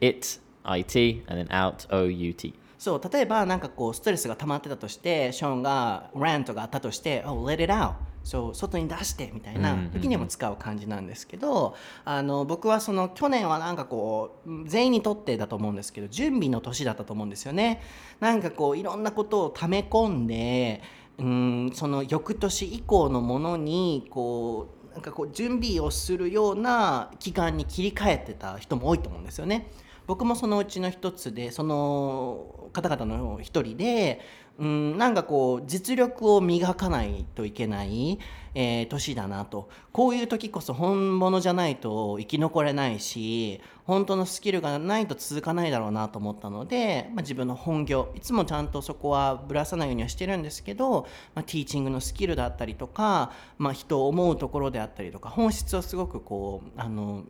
[0.79, 2.55] it and then out O U T.
[2.79, 7.93] そう例えばなんかこうストレスが溜まってたとしてショーンがラントがあったとして「Oh let it out」
[8.25, 17.81] そう外に出してみたいな時にも使う感じなんですけどあの僕はその去年はなんかこう全員にとってだと思うんですけど準備の年だったと思うんですよね
[18.21, 20.83] なんかこういろんなことを溜め込んで
[21.19, 29.71] うんその翌年以降のものにこうなんかこう準備をするような期間に切り替えてた人も多いと思うんですよね。
[30.11, 34.21] 僕もそのうちの一つでその方々の一人で
[34.59, 38.19] うん、なんかこう実力を磨かないといけない、
[38.55, 39.71] えー年だなと。
[39.93, 57.25] こういう時こそ本物じゃないと生き残れないし本当のスキルがないと続かないだろうなと思ったので、まあ、自分の本業いつもちゃんとそこはぶらさないようにはしてるんですけど、まあ、ティーチングのスキルだったりとか、まあ、人を思うところであったりとか本質をすごくこうあの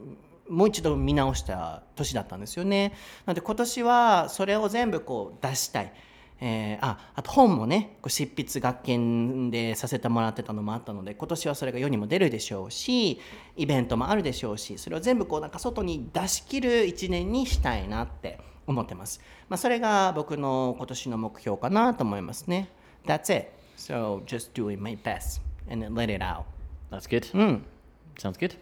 [0.50, 2.92] もう一度見直した年だったんですよね。
[3.24, 5.92] なので今年はそれを全部こう出したい。
[6.42, 13.20] えーああと本もねこう執筆学研でさせてもらってたのもあったので今年はそれが世にも出るでしょうし
[13.56, 19.20] イベントもあるでしょうしそれを全部こうなんか外に出し切る1年にしたいなって思ってます、
[19.50, 22.70] まあ、それが僕の今年の目標かなと思いますね
[23.04, 26.44] That's it so just doing my best and let it out
[26.90, 27.38] That's good.
[27.38, 27.64] うん、
[28.18, 28.58] Sounds good.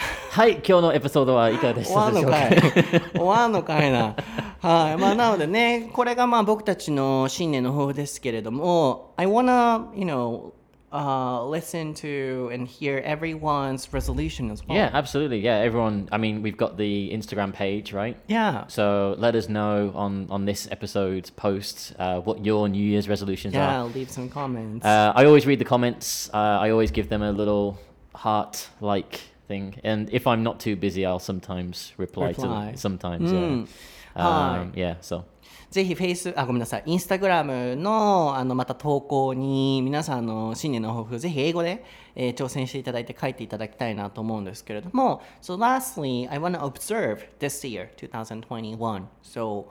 [0.31, 4.15] はい、今日のエピソードはいかがでし終わたでしょうかんのかい終わんのかいな
[4.59, 10.51] はいまあなのでねこれがまあ僕たちの新年の抱負ですけれども I wanna you know
[10.91, 15.39] uh, listen to and hear everyone's resolution as well Yeah, absolutely.
[15.39, 16.07] Yeah, everyone.
[16.11, 18.17] I mean, we've got the Instagram page, right?
[18.27, 23.07] yeah So let us know on on this episode's post uh, what your New Year's
[23.07, 23.85] resolutions yeah are.
[23.85, 26.29] leave some comments Uh, I always read the comments.
[26.33, 27.77] Uh, I always give them a little
[28.15, 29.19] heart-like
[29.49, 32.65] thing, and if I'm not too busy, I'll sometimes reply, to Reply.
[32.71, 32.77] them.
[32.77, 33.67] Sometimes, Mm.
[34.15, 34.61] yeah.
[34.61, 34.95] Um, yeah.
[35.01, 35.23] So
[35.71, 41.83] ぜひフェイスあごめんなさいインスタグラムのあのまた投稿に皆さんの新年の抱負ぜひ英語で、
[42.15, 49.65] えー挑戦していただいて書いていただきたいなと思うんですけれども So lastly I want to observe this year 2021 So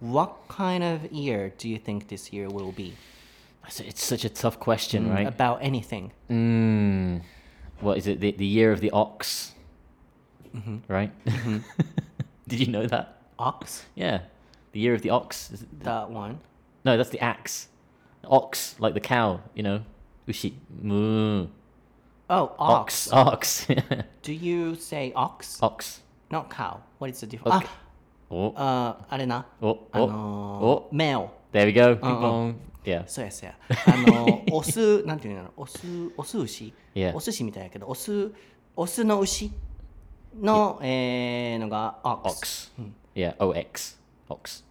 [0.00, 2.94] what kind of year do you think this year will be
[3.66, 5.26] it's, it's such a tough question, right?
[5.26, 7.22] about anything Mm,
[7.80, 8.20] what is it?
[8.20, 9.52] The the year of the ox,
[10.88, 11.12] right?
[12.48, 13.14] Did you know that?
[13.38, 14.22] ox Yeah,
[14.72, 15.50] the year of the ox.
[15.52, 16.40] Is it- that one
[16.84, 17.68] No, that's the axe.
[18.24, 19.80] Ox, like the cow, you know.
[20.26, 20.52] Ushi.
[20.82, 21.46] Moo.
[22.28, 23.66] Oh ox, Ox.
[23.70, 23.92] Ox.
[24.22, 26.00] Do you say ox ox.
[26.30, 27.68] not cow What is the difference Okay.
[28.30, 28.52] Oh.
[28.56, 29.86] あああれな Oh.
[29.92, 30.06] あ Oh.
[30.08, 31.96] のー、male There we go.
[31.96, 32.20] Ping Uh-uh.
[32.20, 32.54] pong.
[32.83, 33.03] Yeah.
[33.07, 33.55] そうやそうや。
[33.87, 35.79] あの、オス、なんていうのオス、
[36.17, 37.15] オス牛 Yeah.
[37.15, 38.31] お寿司みたいやけど、オス、
[38.75, 39.51] オスの牛
[40.39, 42.27] の、えー、のが ox。
[42.29, 42.71] Ox.
[43.15, 43.35] Yeah.
[43.39, 43.99] O X.
[44.29, 44.63] Ox.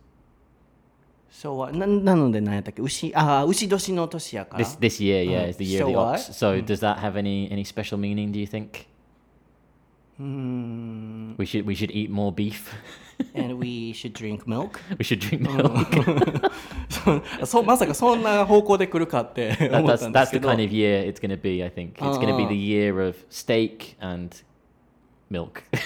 [1.31, 4.65] そうななので何やったっけ牛、あー、牛年の年やから。
[4.65, 6.29] This this year, yeah, Uh, is the year of the so ox.
[6.29, 6.63] what?
[6.63, 8.31] So does that have any any special meaning?
[8.33, 8.87] Do you think
[10.21, 11.35] うーん。
[11.39, 12.71] we should we should eat more beef?
[13.35, 14.79] And we should drink milk.
[14.99, 15.21] We should
[17.47, 20.49] そう、まさかそんな方向で来るかって思ったんですけど。
[20.49, 20.53] That's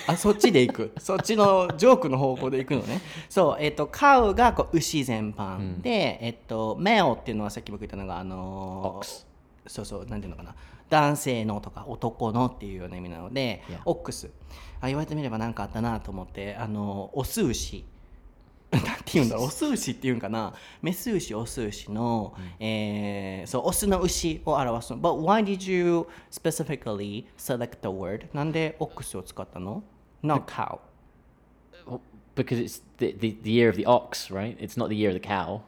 [0.09, 0.93] あ、そっちで行く。
[0.99, 3.01] そっちのジョークの方向で行くのね。
[3.28, 5.80] そう、えっ、と、カウがこう牛全般。
[5.80, 9.01] で、えっ、と、メオっていうのはさっき僕言ったのが、あの、
[9.66, 10.55] そうそう、なんていうのかな。
[10.89, 14.30] 男性のとか男のっていうような意味なので、オックス。
[14.81, 17.85] あ言われてみれば何かあったなと思ってあのオス牛
[18.72, 20.53] なんて言うんだろうオス牛っていうんかな
[20.83, 28.27] メス牛オス牛の、えーそうオスの牛を表すの But why did you specifically select the word?
[28.35, 29.83] なんでオックスを使ったの
[30.22, 30.81] Not cow
[32.35, 34.57] because it's the, the, the year of the ox, right?
[34.61, 35.62] It's not the year of the cow.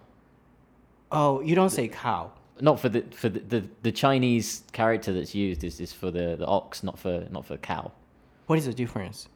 [1.10, 2.30] Oh, you don't say cow
[2.60, 6.36] Not for the for the, the, the Chinese character that's used is, is for the,
[6.36, 7.92] the ox, not for not for cow.
[8.48, 9.28] What is the difference?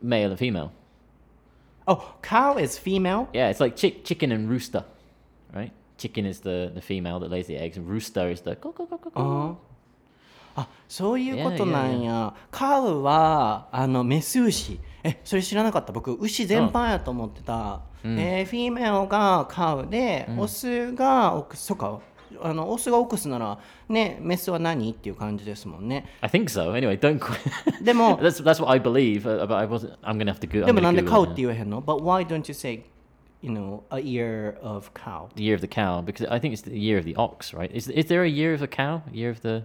[0.00, 0.70] Male and female.
[1.86, 3.28] Oh, cow is female?
[3.34, 4.84] Yeah, it's like chick, chicken and rooster,
[5.52, 5.72] right?
[5.98, 9.58] Chicken is the, the female that lays the eggs, and rooster is the go.
[10.54, 12.34] あそういうことなんや。
[12.50, 14.78] カウはあのメス牛。
[15.02, 15.92] え、それ知らなかった。
[15.92, 17.80] 僕、牛全般やと思ってた。
[18.04, 21.60] えーフィメオがカウで、オスがオックス。
[21.64, 22.00] そっか。
[22.41, 23.57] あのオスがオックスなら、
[23.87, 26.05] ね、メスは何っていう感じですもんね。
[26.21, 26.73] I think so.
[26.73, 27.19] Anyway, don't.
[27.19, 29.97] qu- でも、 that's that's what I believe, uh, but I wasn't.
[30.03, 30.65] I'm gonna have to go.
[30.65, 31.47] でも I'm なん gonna で Google カウ it って now.
[31.47, 32.83] 言えへんの ?But why don't you say,
[33.41, 35.29] you know, a year of cow?
[35.35, 37.71] The year of the cow, because I think it's the year of the ox, right?
[37.73, 39.01] Is is there a year of the cow?
[39.11, 39.63] Year of the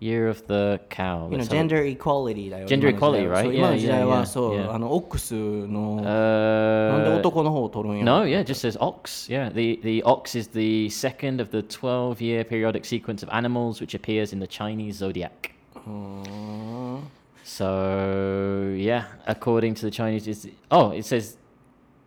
[0.00, 1.28] year of the cow.
[1.30, 2.66] You know, Let's have a- gender equality だよ。
[2.68, 3.44] Gender 今の時代 equality, は right?
[3.44, 4.72] そう今の時代 Yeah, yeah, は yeah, そう、 yeah.
[4.74, 9.30] あのオックスの、なんで Uh, 男の方を取るんや no, yeah, it just says ox.
[9.32, 13.94] Yeah, the the ox is the second of the 12-year periodic sequence of animals which
[13.94, 15.52] appears in the Chinese zodiac.
[15.86, 17.02] うーん
[17.44, 21.38] So yeah, according to the Chinese, is oh, it says,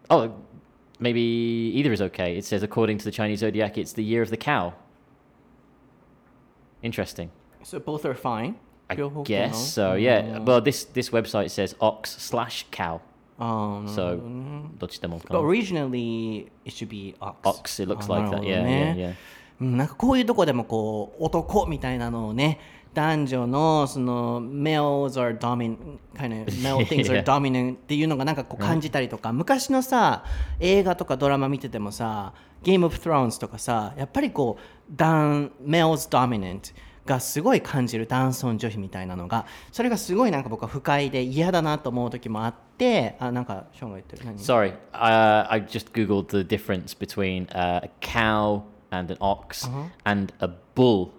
[0.09, 0.31] oh,
[0.99, 1.21] maybe
[1.73, 2.37] either is okay.
[2.37, 4.73] It says according to the Chinese zodiac, it's the year of the cow.
[6.83, 7.31] Interesting.
[7.64, 8.56] So both are fine?
[8.88, 9.94] I guess の so.
[9.94, 10.38] Yeah.
[10.44, 13.00] Well, this this website says ox slash cow.
[13.38, 14.20] あー So,
[14.78, 15.00] But
[15.30, 17.36] な originally it should be ox.
[17.48, 18.42] Ox, it looks あ like な that.
[18.44, 19.14] Yeah, ね yeah, yeah.
[19.60, 22.60] うんなんかこういうとこでもこう男みたいなのをね
[22.92, 30.24] 男女のその males are dominant kind of male things are dominant っていうのがなんかこう感じたりとか、昔のさ
[30.60, 36.72] 映画とかドラマ見ててもさ Game of Thrones とかさやっぱりこう男 males dominant
[37.06, 49.68] がすごい感じる男尊女卑みたいなのがそれがすごいなんか僕は不快で嫌だなと思う時もあってあなんかショーンが言ってる何 Sorry, uh, I just googled the difference between uh, a cow and an ox
[50.04, 51.10] and a bull.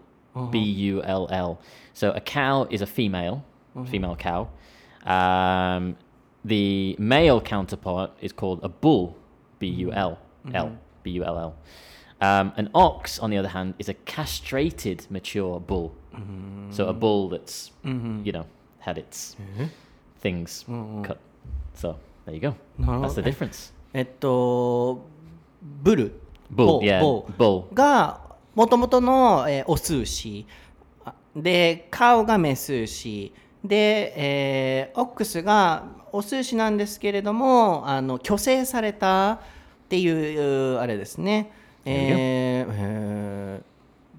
[0.51, 1.59] B U L L.
[1.93, 3.41] So a cow is a female,
[3.89, 4.49] female cow.
[5.05, 5.95] Um,
[6.43, 9.15] the male counterpart is called a bull.
[9.59, 10.19] B U L
[10.53, 10.77] L.
[11.03, 11.55] B U L L.
[12.25, 15.91] Um, an ox, on the other hand, is a castrated mature bull.
[16.71, 18.45] So a bull that's, you know,
[18.79, 19.35] had its
[20.19, 20.65] things
[21.03, 21.17] cut.
[21.73, 22.55] So there you go.
[22.79, 23.73] That's the difference.
[23.93, 25.05] えっと
[25.61, 26.11] ブル
[26.53, 27.73] Bull, ボ yeah, ボ bull.
[27.73, 28.19] が
[28.53, 30.45] もともとの、えーオス牛
[31.05, 39.39] あでカウがメス牛で、えーオックスがオス牛なんですけれどもあの虚勢されたっ
[39.89, 41.51] ていうあれですね。
[41.85, 43.75] えーえー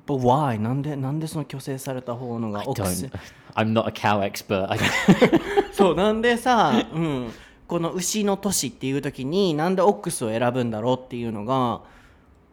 [0.07, 0.59] But why?
[0.61, 3.19] なんでなんでその虚勢された方のが I オックス don't.
[3.57, 4.79] I'm not a cow expert.
[5.73, 7.33] そうなんでさ、うん、
[7.67, 11.81] この牛の都市っていう時になんでオックスを選ぶんだろうっていうのが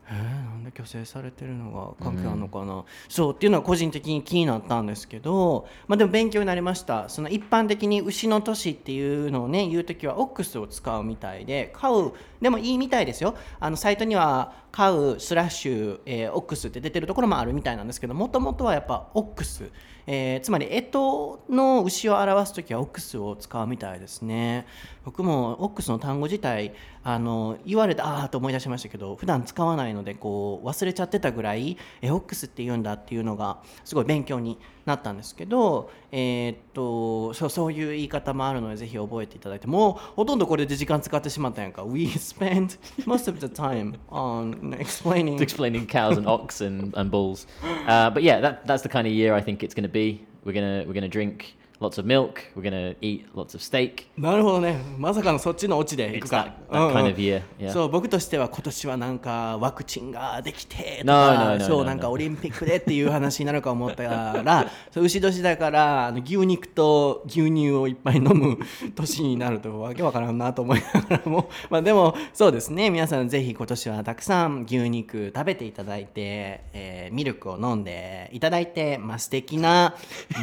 [0.10, 7.10] えー、なんで虚勢されてるのが関係あるのかな、そうっていうのは個人的に気になったんですけど、まあ、でも勉強になりました。
[7.10, 13.36] その一般的に牛の都市っていうのをね言う時はオックスを使うみたいで飼うでもいいみたいですよ。
[13.60, 19.70] あのサイトには飼うスラッシュ、えーオックスって出てるところもあるみたいなんですけどもともとはやっぱオックス。
[20.06, 24.66] えーつまり干支の牛を表す時はオックスを使うみたいですね
[25.06, 26.74] 僕もオックスの単語自体
[27.04, 47.48] あの言われてああと思い出しましたけど普段使わないのでこう忘れちゃってたぐらいえオックスって言うんだっていうのがすごい勉強になったんですけどえーっとそうそういう言い方もあるのでぜひ覚えていただいてもうほとんどこれで時間使ってしまったやんか We spent most of the time on explaining explaining cows and ox and, and bulls.
[47.88, 50.26] Uh, but yeah, that, that's the kind of year I think it's going to be.
[50.46, 52.42] We're gonna we're gonna drink lots of milk.
[52.56, 54.06] We're gonna eat lots of steak.
[54.18, 57.42] なるほどねまさかのそっちのオチでいくか that, that kind of year.
[57.60, 57.72] Yeah.
[57.72, 62.12] そう僕としては今年はなんかワクチンができてと No, か no, no, そう no, なんか no.
[62.12, 68.58] オリンピックでっていう話になるか思ったら そう牛年だからあの牛肉と牛乳をいっぱい飲む
[68.96, 79.96] 年になるとわけわからんなと思いながらも まあでもそうですね皆さんぜひ今年はたくさん牛肉食べていただいて、えーミルクを飲んでいただいて、まあ、素敵な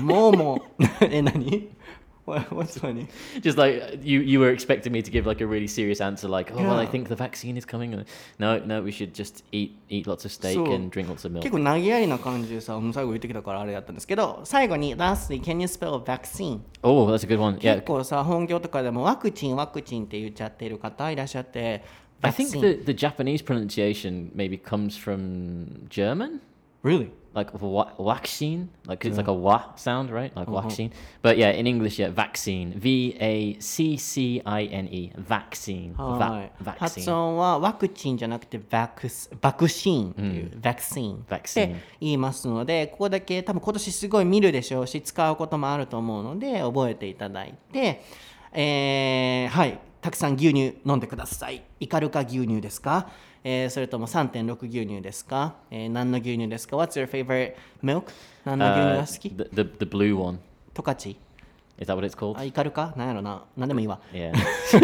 [0.03, 0.63] もうも
[1.01, 1.70] え 何
[2.26, 3.06] What- What's funny?
[3.44, 6.52] Just like you, you were expecting me to give like a really serious answer, like,
[6.52, 6.90] oh well, I Yeah.
[6.90, 7.92] think the vaccine is coming.
[8.40, 11.32] No, no, we should just eat eat lots of steak So- and drink lots of
[11.32, 11.44] milk.
[11.44, 16.62] 結構投げやりな感じでさ、もう最後言ってきたからあれやったんですけど、最後に Lastly, can you spell vaccine?
[16.82, 17.58] Oh, that's a good one.
[17.60, 21.84] 結 Yeah, 構さ、本業とかでもワクチン、ワクチンって言っちゃってる方いらっしゃって、
[22.24, 26.40] I think vaccine the, the Japanese pronunciation maybe comes from German.
[26.84, 27.12] Really?
[27.33, 30.33] Like wa- vaccine, like it's like a wa sound, right?
[30.35, 30.91] Like vaccine.
[31.23, 32.73] But yeah, in English, yeah, vaccine.
[32.77, 35.13] V A C C I N E.
[35.17, 35.95] Vaccine.
[35.97, 36.53] は Va- い。
[36.63, 36.79] vaccine.
[36.79, 48.03] 発音はワクチンじゃなくてバクスバクシーンっていう、バクシーンっ Vaccine て言いますので、ここだけ多分今年すごい見るでしょうし、使うこともあると思うので、覚えていただいて、
[48.53, 51.63] えーはい、たくさん牛乳飲んでください。
[51.79, 53.09] イカルカ牛乳ですか、
[53.45, 58.05] えーそれとも3.6牛乳ですか、えー何の牛乳ですか ?What's your favorite milk?
[58.45, 60.39] 何の牛乳 Uh, が好き the, the the blue one.
[60.75, 61.17] トカチ
[61.81, 62.39] Is that what it's called?
[62.39, 63.99] あイカルカなんやろな何でもいいわ。
[64.13, 64.33] Yeah.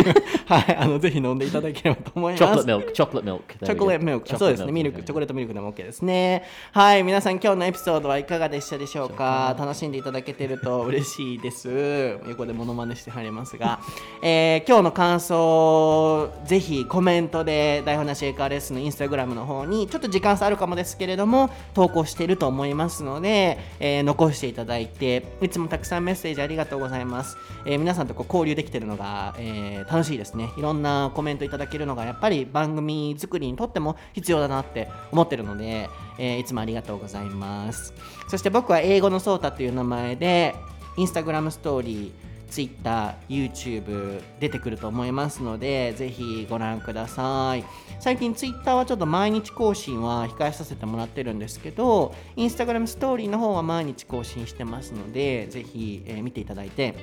[0.47, 2.44] はい、あのぜひ飲んでいただければと思います。
[2.44, 2.92] chocolate milk.
[2.94, 3.40] Chocolate milk.
[3.59, 6.44] There チョコ.レートミルク、そうですね、ミルク.チョコレートミルクでも OK ですね。
[6.72, 9.55] はい、皆さん、今日のエピソードはいかがでしたでしょうか？
[9.59, 11.68] 楽しんでいただけてると嬉しいです。
[12.28, 13.78] 横でモノマネしてはりますが、
[14.22, 26.86] えー今日の感想、ぜひコメントで、台本なしエカーレスのインスタグラムの方に、ちょっと時間差あるかもですけれども、投稿していると思いますので、えー残していただいて、いつもたくさんメッセージありがとうございます。
[26.87, 30.51] ございますえー皆さんとこう交流できてるのが、えー楽しいですね。
[30.57, 37.93] いろんなコメントいただけるのが、やっぱり番組作りにとっても必要だなって思ってるので、えーいつもありがとうございます。
[38.28, 40.55] そして僕は英語のソータという名前で、
[40.97, 42.12] インスタグラムストーリー、
[42.49, 47.64] Twitter、YouTube 出てくると思いますので、ぜひご覧ください。
[48.01, 56.94] 最近 Twitter はちょっと毎日更新は控えさせてもらってるんですけど、Instagram ストーリーの方は毎日更新してますので、ぜひ、えー見ていただいて、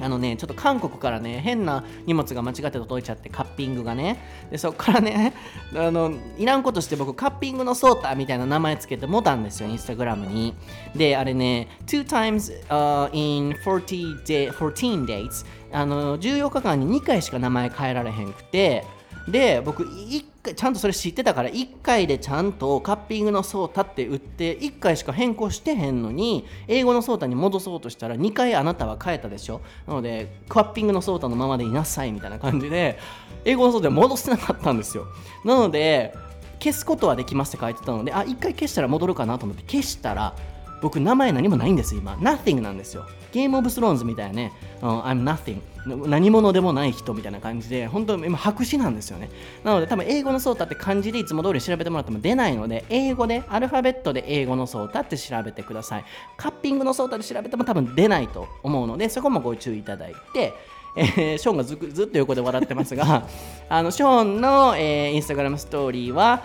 [0.00, 4.18] あのね、ちょっと韓国からね、変な荷物が間違って届いちゃって、カッピングがね。
[4.50, 5.34] で、そっからね、
[5.74, 10.54] あの、いらんことして僕、カッピングのソータみたいな名前つけてもたんですよ、インスタグラムに。
[10.94, 18.84] で、あれね、2 times、uh, in 40 day, 14 days、あの、14日間に2回しか名前変えられへんくて、
[19.28, 29.62] で僕1回ちゃんとそれ知ってたから1回でちゃんとカッピングのソータって打って1回しか変更してへんのに英語のソータに戻そうとしたら2回あなたは変えたでしょ。
[29.88, 32.98] なのでカッピングのソータのままでいなさいみたいな感じで
[33.44, 35.06] 英語のソータに戻せなかったんですよ。
[35.44, 36.14] なので
[36.60, 40.34] 消すことはできますって書いてたのであ1回消したら戻るかなと思って消したら
[40.80, 42.14] 僕名前何もないんです今。
[42.14, 43.06] Nothing なんですよ。
[43.32, 49.30] ゲームオブスローンズみたいなね、I'm nothing 何者でもない人みたいな感じで本当今白紙なんですよね。
[49.64, 56.04] なので多分英語のソータって漢字でいつも通り調べてもらっても出ないので英語でアルファベットで英語のソータって調べてください。
[56.36, 60.52] カッピングのソータで調べても多分出ないと思うのでそこもご注意いただいて
[60.96, 63.28] えー、ショーンがずずっと横で笑ってますが
[63.68, 66.42] あのショーンの、えー、インスタグラムストーリーは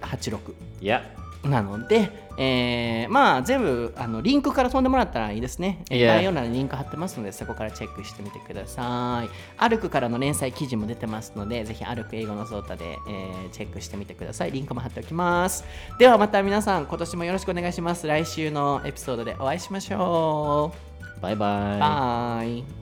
[0.00, 1.02] SEANBR ADLEY1986 Yeah.
[1.42, 5.82] なので、えー、まあ全部あのリンクから飛んでもらったらいいですね。
[5.88, 6.08] Yeah.
[6.08, 9.30] 概要欄にリンク貼ってますのでそこからチェックしてみてください。
[9.56, 14.52] アルクからの連載記事も出てますのでぜひアルク英語のソータで、えーチェックしてみてください。
[14.52, 15.64] リンクも貼っておきます。
[15.98, 18.06] ではまた皆さん今年もよろしくお願いします。
[18.06, 20.72] 来週のエピソードでお会いしましょ
[21.22, 21.76] Bye bye.
[21.76, 21.80] う。
[21.80, 22.79] バイ。